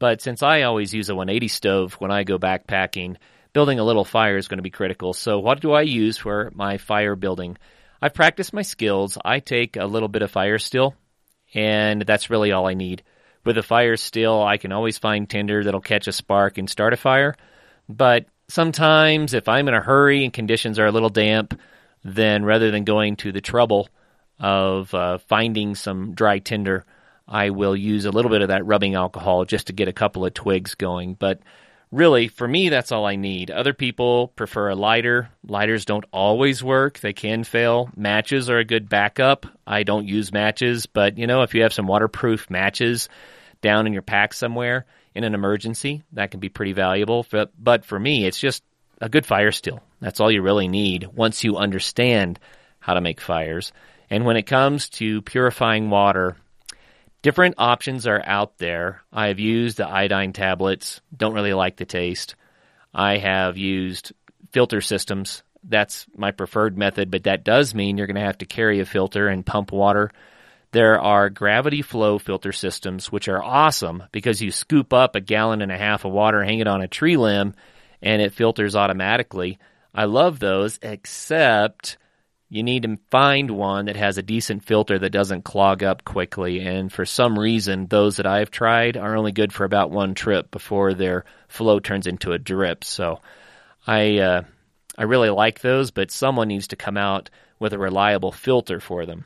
[0.00, 3.14] But since I always use a 180 stove when I go backpacking,
[3.52, 5.12] building a little fire is going to be critical.
[5.12, 7.56] So, what do I use for my fire building?
[8.02, 9.16] I've practiced my skills.
[9.24, 10.96] I take a little bit of fire steel,
[11.54, 13.04] and that's really all I need.
[13.44, 16.92] With a fire steel, I can always find tinder that'll catch a spark and start
[16.92, 17.36] a fire.
[17.88, 21.56] But sometimes, if I'm in a hurry and conditions are a little damp,
[22.14, 23.88] then rather than going to the trouble
[24.38, 26.84] of uh, finding some dry tinder,
[27.26, 30.24] I will use a little bit of that rubbing alcohol just to get a couple
[30.24, 31.14] of twigs going.
[31.14, 31.40] But
[31.90, 33.50] really, for me, that's all I need.
[33.50, 35.30] Other people prefer a lighter.
[35.46, 37.90] Lighters don't always work, they can fail.
[37.96, 39.46] Matches are a good backup.
[39.66, 43.08] I don't use matches, but you know, if you have some waterproof matches
[43.60, 47.26] down in your pack somewhere in an emergency, that can be pretty valuable.
[47.58, 48.62] But for me, it's just
[49.00, 49.80] a good fire steel.
[50.00, 52.38] That's all you really need once you understand
[52.80, 53.72] how to make fires.
[54.10, 56.36] And when it comes to purifying water,
[57.22, 59.02] different options are out there.
[59.12, 62.34] I have used the iodine tablets, don't really like the taste.
[62.94, 64.12] I have used
[64.52, 65.42] filter systems.
[65.62, 68.86] That's my preferred method, but that does mean you're going to have to carry a
[68.86, 70.10] filter and pump water.
[70.70, 75.62] There are gravity flow filter systems, which are awesome because you scoop up a gallon
[75.62, 77.54] and a half of water, hang it on a tree limb,
[78.02, 79.58] and it filters automatically.
[79.94, 81.96] I love those, except
[82.50, 86.60] you need to find one that has a decent filter that doesn't clog up quickly.
[86.60, 90.50] And for some reason, those that I've tried are only good for about one trip
[90.50, 92.84] before their flow turns into a drip.
[92.84, 93.20] So
[93.86, 94.42] I uh,
[94.96, 99.04] I really like those, but someone needs to come out with a reliable filter for
[99.04, 99.24] them.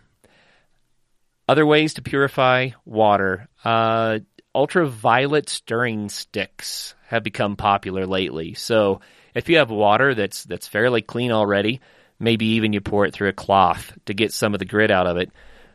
[1.49, 3.49] Other ways to purify water.
[3.65, 4.21] Uh,
[4.55, 8.55] ultraviolet stirring sticks have become popular lately.
[8.55, 9.03] So
[9.35, 11.83] if you have water that's that's fairly clean already,
[12.19, 15.07] maybe even you pour it through a cloth to get some of the grit out
[15.07, 15.31] of it,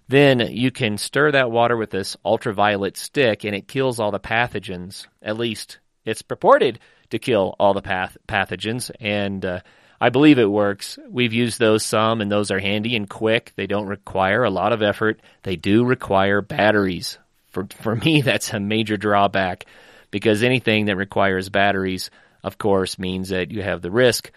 [0.08, 4.20] then you can stir that water with this ultraviolet stick and it kills all the
[4.20, 5.06] pathogens.
[5.22, 6.80] At least it's purported
[7.12, 9.60] to kill all the path- pathogens and uh,
[10.02, 10.98] I believe it works.
[11.08, 13.54] We've used those some and those are handy and quick.
[13.56, 15.22] They don't require a lot of effort.
[15.44, 17.20] They do require batteries.
[17.50, 19.66] For for me that's a major drawback
[20.12, 22.10] because anything that requires batteries
[22.44, 24.32] of course, means that you have the risk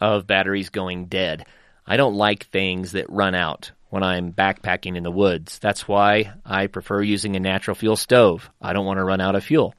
[0.00, 1.46] of batteries going dead.
[1.86, 5.58] I don't like things that run out when I'm backpacking in the woods.
[5.58, 8.50] That's why I prefer using a natural fuel stove.
[8.62, 9.74] I don't want to run out of fuel.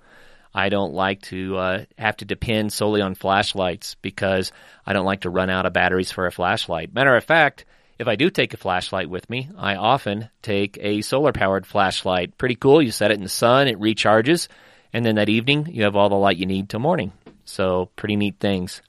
[0.54, 4.52] I don't like to uh, have to depend solely on flashlights because
[4.86, 6.94] I don't like to run out of batteries for a flashlight.
[6.94, 7.66] Matter of fact,
[7.98, 12.38] if I do take a flashlight with me, I often take a solar powered flashlight.
[12.38, 12.82] Pretty cool.
[12.82, 14.48] You set it in the sun, it recharges,
[14.96, 17.12] and then that evening you have all the light you need till morning.
[17.44, 18.82] So pretty neat things.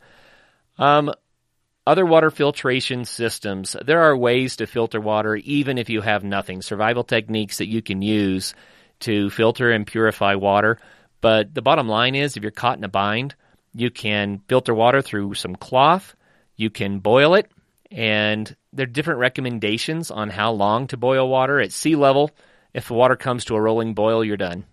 [0.78, 1.12] Um,
[1.84, 3.74] other water filtration systems.
[3.84, 6.62] There are ways to filter water even if you have nothing.
[6.62, 8.54] Survival techniques that you can use
[9.00, 10.78] to filter and purify water.
[11.20, 13.34] But the bottom line is if you're caught in a bind,
[13.74, 16.14] you can filter water through some cloth,
[16.54, 17.50] you can boil it,
[17.90, 21.59] and there are different recommendations on how long to boil water.
[21.59, 22.30] At sea level,
[22.72, 24.66] if the water comes to a rolling boil, you're done.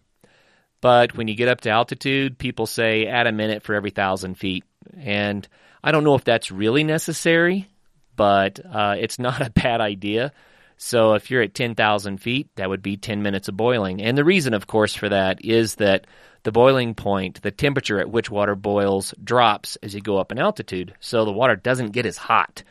[0.83, 4.35] But when you get up to altitude, people say add a minute for every thousand
[4.35, 4.65] feet.
[4.97, 5.47] And
[5.81, 7.69] I don't know if that's really necessary,
[8.17, 10.33] but uh, it's not a bad idea.
[10.75, 14.01] So if you're at 10,000 feet, that would be 10 minutes of boiling.
[14.01, 16.05] And the reason, of course, for that is that
[16.43, 20.37] the boiling point, the temperature at which water boils, drops as you go up in
[20.37, 20.95] altitude.
[20.99, 22.63] So the water doesn't get as hot.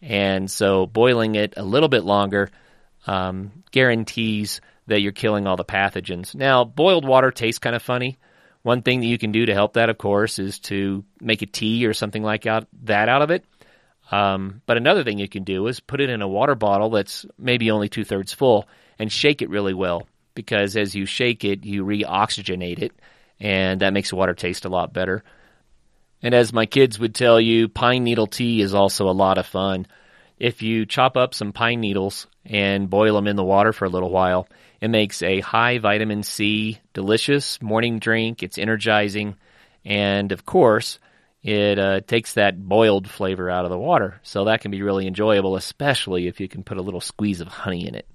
[0.00, 2.50] And so boiling it a little bit longer
[3.06, 6.34] um, guarantees that you're killing all the pathogens.
[6.34, 8.18] Now, boiled water tastes kind of funny.
[8.62, 11.46] One thing that you can do to help that, of course, is to make a
[11.46, 13.44] tea or something like out, that out of it.
[14.10, 17.24] Um, but another thing you can do is put it in a water bottle that's
[17.38, 18.68] maybe only two thirds full
[18.98, 22.92] and shake it really well because as you shake it, you re-oxygenate it,
[23.38, 25.22] and that makes the water taste a lot better.
[26.22, 29.46] And as my kids would tell you, pine needle tea is also a lot of
[29.46, 29.86] fun.
[30.38, 33.90] If you chop up some pine needles and boil them in the water for a
[33.90, 34.48] little while,
[34.80, 38.42] it makes a high vitamin C, delicious morning drink.
[38.42, 39.36] It's energizing.
[39.84, 40.98] And of course,
[41.42, 44.20] it uh, takes that boiled flavor out of the water.
[44.22, 47.48] So that can be really enjoyable, especially if you can put a little squeeze of
[47.48, 48.08] honey in it.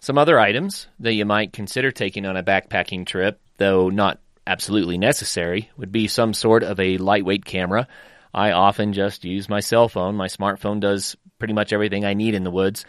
[0.00, 4.98] Some other items that you might consider taking on a backpacking trip, though not absolutely
[4.98, 7.88] necessary, would be some sort of a lightweight camera.
[8.32, 10.14] I often just use my cell phone.
[10.14, 12.84] My smartphone does pretty much everything I need in the woods.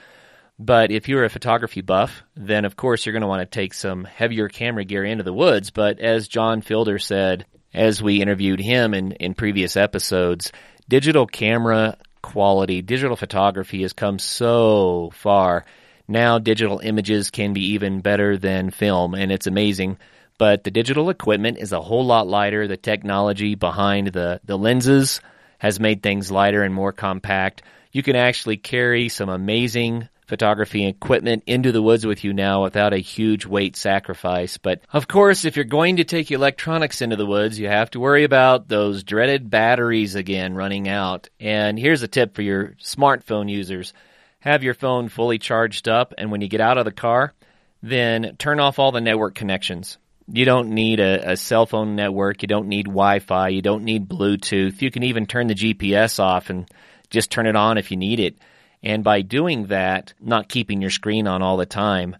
[0.59, 3.73] But if you're a photography buff, then of course you're going to want to take
[3.73, 5.69] some heavier camera gear into the woods.
[5.69, 10.51] But as John Fielder said, as we interviewed him in, in previous episodes,
[10.89, 15.65] digital camera quality, digital photography has come so far.
[16.07, 19.97] Now digital images can be even better than film, and it's amazing.
[20.39, 22.67] But the digital equipment is a whole lot lighter.
[22.67, 25.21] The technology behind the, the lenses
[25.59, 27.61] has made things lighter and more compact.
[27.91, 32.93] You can actually carry some amazing photography equipment into the woods with you now without
[32.93, 34.57] a huge weight sacrifice.
[34.57, 37.99] But of course, if you're going to take electronics into the woods, you have to
[37.99, 41.29] worry about those dreaded batteries again running out.
[41.39, 43.93] And here's a tip for your smartphone users.
[44.39, 47.33] Have your phone fully charged up, and when you get out of the car,
[47.81, 49.97] then turn off all the network connections.
[50.31, 52.41] You don't need a, a cell phone network.
[52.41, 53.47] You don't need Wi Fi.
[53.49, 54.81] You don't need Bluetooth.
[54.81, 56.69] You can even turn the GPS off and
[57.09, 58.37] just turn it on if you need it.
[58.83, 62.15] And by doing that, not keeping your screen on all the time,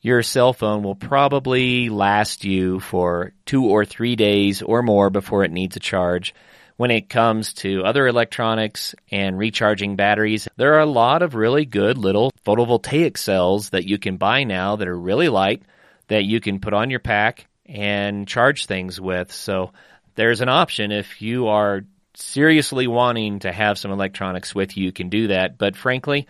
[0.00, 5.44] your cell phone will probably last you for two or three days or more before
[5.44, 6.34] it needs a charge.
[6.76, 11.64] When it comes to other electronics and recharging batteries, there are a lot of really
[11.64, 15.62] good little photovoltaic cells that you can buy now that are really light
[16.08, 19.32] that you can put on your pack and charge things with.
[19.32, 19.72] So
[20.14, 21.82] there's an option if you are
[22.16, 25.58] seriously wanting to have some electronics with you, can do that.
[25.58, 26.26] But frankly,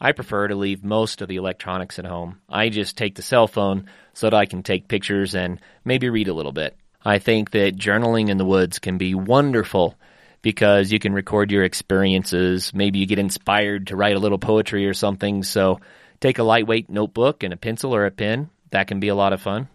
[0.00, 2.40] I prefer to leave most of the electronics at home.
[2.48, 6.28] I just take the cell phone so that I can take pictures and maybe read
[6.28, 6.76] a little bit.
[7.04, 9.94] I think that journaling in the woods can be wonderful
[10.42, 12.74] because you can record your experiences.
[12.74, 15.42] Maybe you get inspired to write a little poetry or something.
[15.42, 15.80] So
[16.20, 18.50] take a lightweight notebook and a pencil or a pen.
[18.70, 19.68] That can be a lot of fun.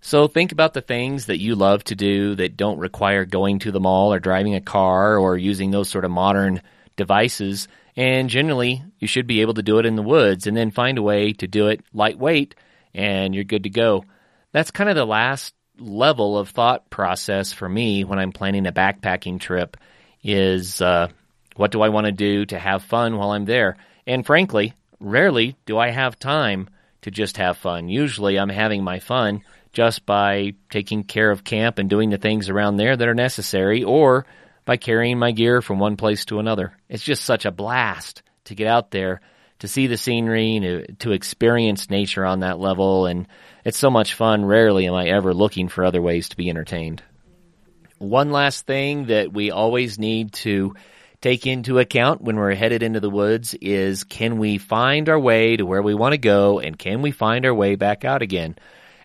[0.00, 3.72] So think about the things that you love to do that don't require going to
[3.72, 6.62] the mall or driving a car or using those sort of modern
[6.96, 7.68] devices.
[7.96, 10.96] And generally, you should be able to do it in the woods and then find
[10.96, 12.54] a way to do it lightweight
[12.94, 14.04] and you're good to go.
[14.52, 18.72] That's kind of the last level of thought process for me when I'm planning a
[18.72, 19.76] backpacking trip
[20.22, 21.08] is uh,
[21.56, 23.76] what do I want to do to have fun while I'm there?
[24.06, 26.68] And frankly, rarely do I have time
[27.02, 27.88] to just have fun.
[27.88, 29.42] Usually I'm having my fun
[29.72, 33.84] just by taking care of camp and doing the things around there that are necessary
[33.84, 34.26] or
[34.64, 36.76] by carrying my gear from one place to another.
[36.88, 39.20] It's just such a blast to get out there,
[39.60, 43.06] to see the scenery, to, experience nature on that level.
[43.06, 43.26] And
[43.64, 44.44] it's so much fun.
[44.44, 47.02] Rarely am I ever looking for other ways to be entertained.
[47.98, 50.74] One last thing that we always need to
[51.20, 55.56] take into account when we're headed into the woods is can we find our way
[55.56, 58.56] to where we want to go and can we find our way back out again?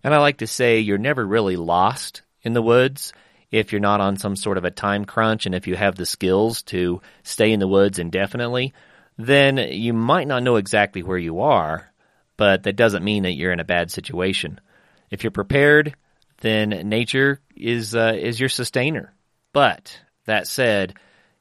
[0.05, 3.11] And I like to say you're never really lost in the woods
[3.49, 6.05] if you're not on some sort of a time crunch and if you have the
[6.05, 8.75] skills to stay in the woods indefinitely,
[9.17, 11.91] then you might not know exactly where you are,
[12.37, 14.61] but that doesn't mean that you're in a bad situation.
[15.09, 15.95] If you're prepared,
[16.41, 19.11] then nature is uh, is your sustainer.
[19.53, 20.93] But that said,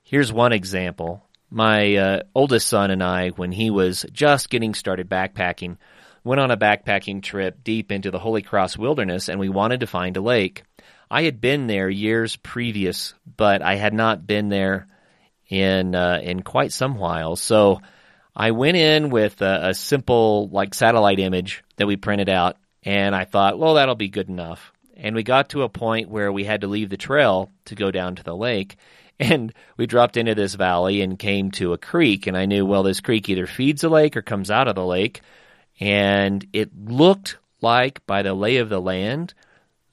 [0.04, 1.22] here's one example.
[1.50, 5.76] My uh, oldest son and I, when he was just getting started backpacking,
[6.24, 9.86] went on a backpacking trip deep into the Holy Cross Wilderness and we wanted to
[9.86, 10.64] find a lake.
[11.10, 14.88] I had been there years previous, but I had not been there
[15.48, 17.36] in uh, in quite some while.
[17.36, 17.80] So
[18.34, 23.14] I went in with a, a simple like satellite image that we printed out, and
[23.14, 24.72] I thought, well, that'll be good enough.
[24.96, 27.90] And we got to a point where we had to leave the trail to go
[27.90, 28.76] down to the lake.
[29.20, 32.26] And we dropped into this valley and came to a creek.
[32.26, 34.84] And I knew, well, this creek either feeds the lake or comes out of the
[34.84, 35.20] lake.
[35.80, 39.34] And it looked like, by the lay of the land,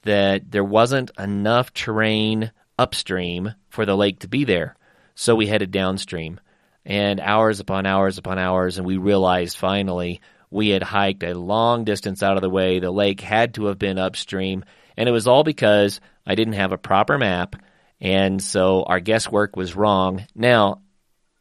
[0.04, 4.76] that there wasn't enough terrain upstream for the lake to be there.
[5.16, 6.40] So we headed downstream.
[6.86, 11.86] And hours upon hours upon hours, and we realized finally we had hiked a long
[11.86, 12.80] distance out of the way.
[12.80, 14.66] The lake had to have been upstream.
[14.98, 17.56] And it was all because I didn't have a proper map.
[18.02, 20.26] And so our guesswork was wrong.
[20.36, 20.82] Now,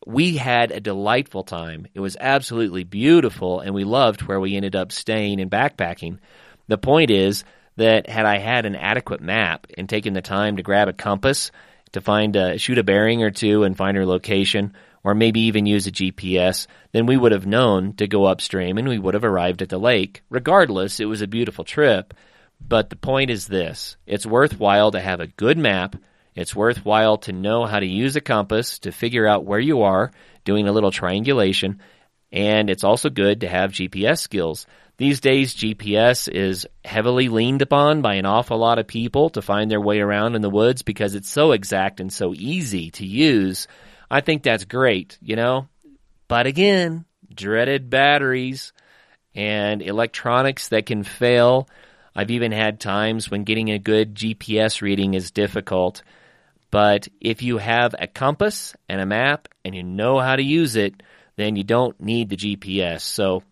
[0.06, 1.86] we had a delightful time.
[1.94, 6.18] It was absolutely beautiful, and we loved where we ended up staying and backpacking.
[6.68, 7.44] The point is
[7.76, 11.50] that had I had an adequate map and taken the time to grab a compass
[11.92, 15.66] to find a shoot a bearing or two and find our location, or maybe even
[15.66, 19.24] use a GPS, then we would have known to go upstream and we would have
[19.24, 20.22] arrived at the lake.
[20.28, 22.14] Regardless, it was a beautiful trip.
[22.60, 25.96] But the point is this it's worthwhile to have a good map.
[26.34, 30.12] It's worthwhile to know how to use a compass to figure out where you are,
[30.44, 31.80] doing a little triangulation.
[32.32, 34.66] And it's also good to have GPS skills.
[34.96, 39.70] These days, GPS is heavily leaned upon by an awful lot of people to find
[39.70, 43.66] their way around in the woods because it's so exact and so easy to use.
[44.10, 45.68] I think that's great, you know?
[46.28, 48.72] But again, dreaded batteries
[49.34, 51.68] and electronics that can fail.
[52.14, 56.02] I've even had times when getting a good GPS reading is difficult.
[56.70, 60.76] But if you have a compass and a map and you know how to use
[60.76, 61.02] it,
[61.36, 63.00] then you don't need the GPS.
[63.00, 63.42] So,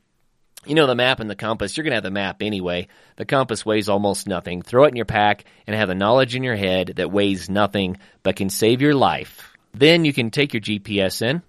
[0.64, 2.88] you know, the map and the compass, you're going to have the map anyway.
[3.16, 4.62] The compass weighs almost nothing.
[4.62, 7.98] Throw it in your pack and have the knowledge in your head that weighs nothing
[8.22, 9.56] but can save your life.
[9.74, 11.42] Then you can take your GPS in,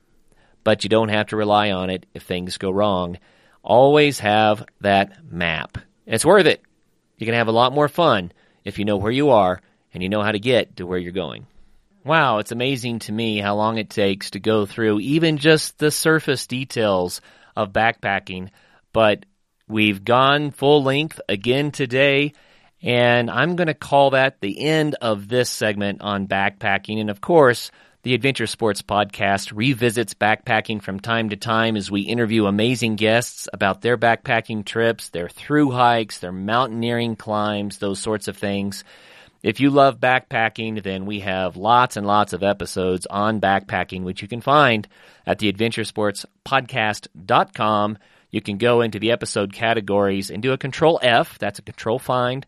[0.63, 3.17] but you don't have to rely on it if things go wrong.
[3.61, 5.77] Always have that map.
[6.05, 6.63] It's worth it.
[7.17, 8.31] You can have a lot more fun
[8.63, 9.61] if you know where you are
[9.93, 11.45] and you know how to get to where you're going.
[12.05, 15.91] Wow, it's amazing to me how long it takes to go through even just the
[15.91, 17.19] surface details
[17.57, 18.49] of backpacking,
[18.93, 19.25] but
[19.67, 22.33] we've gone full length again today,
[22.81, 27.01] and I'm going to call that the end of this segment on backpacking.
[27.01, 27.69] And of course,
[28.03, 33.49] the Adventure Sports Podcast revisits backpacking from time to time as we interview amazing guests
[33.51, 38.85] about their backpacking trips, their through hikes, their mountaineering climbs, those sorts of things.
[39.41, 44.21] If you love backpacking, then we have lots and lots of episodes on backpacking, which
[44.21, 44.85] you can find
[45.25, 47.97] at the adventuresportspodcast.com.
[48.31, 51.99] You can go into the episode categories and do a control F, that's a control
[51.99, 52.45] find,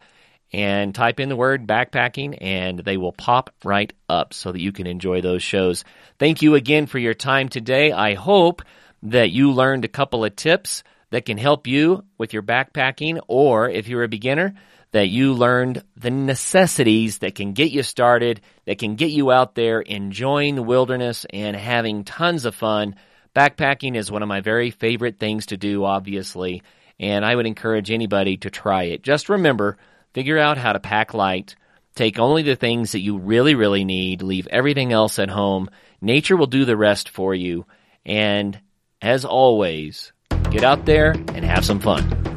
[0.54, 4.74] and type in the word backpacking and they will pop right up so that you
[4.74, 5.86] can enjoy those shows.
[6.20, 7.94] Thank you again for your time today.
[7.94, 8.62] I hope
[9.04, 13.70] that you learned a couple of tips that can help you with your backpacking or
[13.70, 14.56] if you're a beginner,
[14.92, 19.56] that you learned the necessities that can get you started, that can get you out
[19.56, 22.96] there enjoying the wilderness and having tons of fun.
[23.36, 26.64] Backpacking is one of my very favorite things to do, obviously,
[27.00, 29.02] and I would encourage anybody to try it.
[29.02, 29.78] Just remember,
[30.14, 31.56] Figure out how to pack light.
[31.96, 34.22] Take only the things that you really, really need.
[34.22, 35.70] Leave everything else at home.
[36.02, 37.66] Nature will do the rest for you.
[38.06, 38.60] And
[39.02, 40.12] as always,
[40.50, 42.31] get out there and have some fun.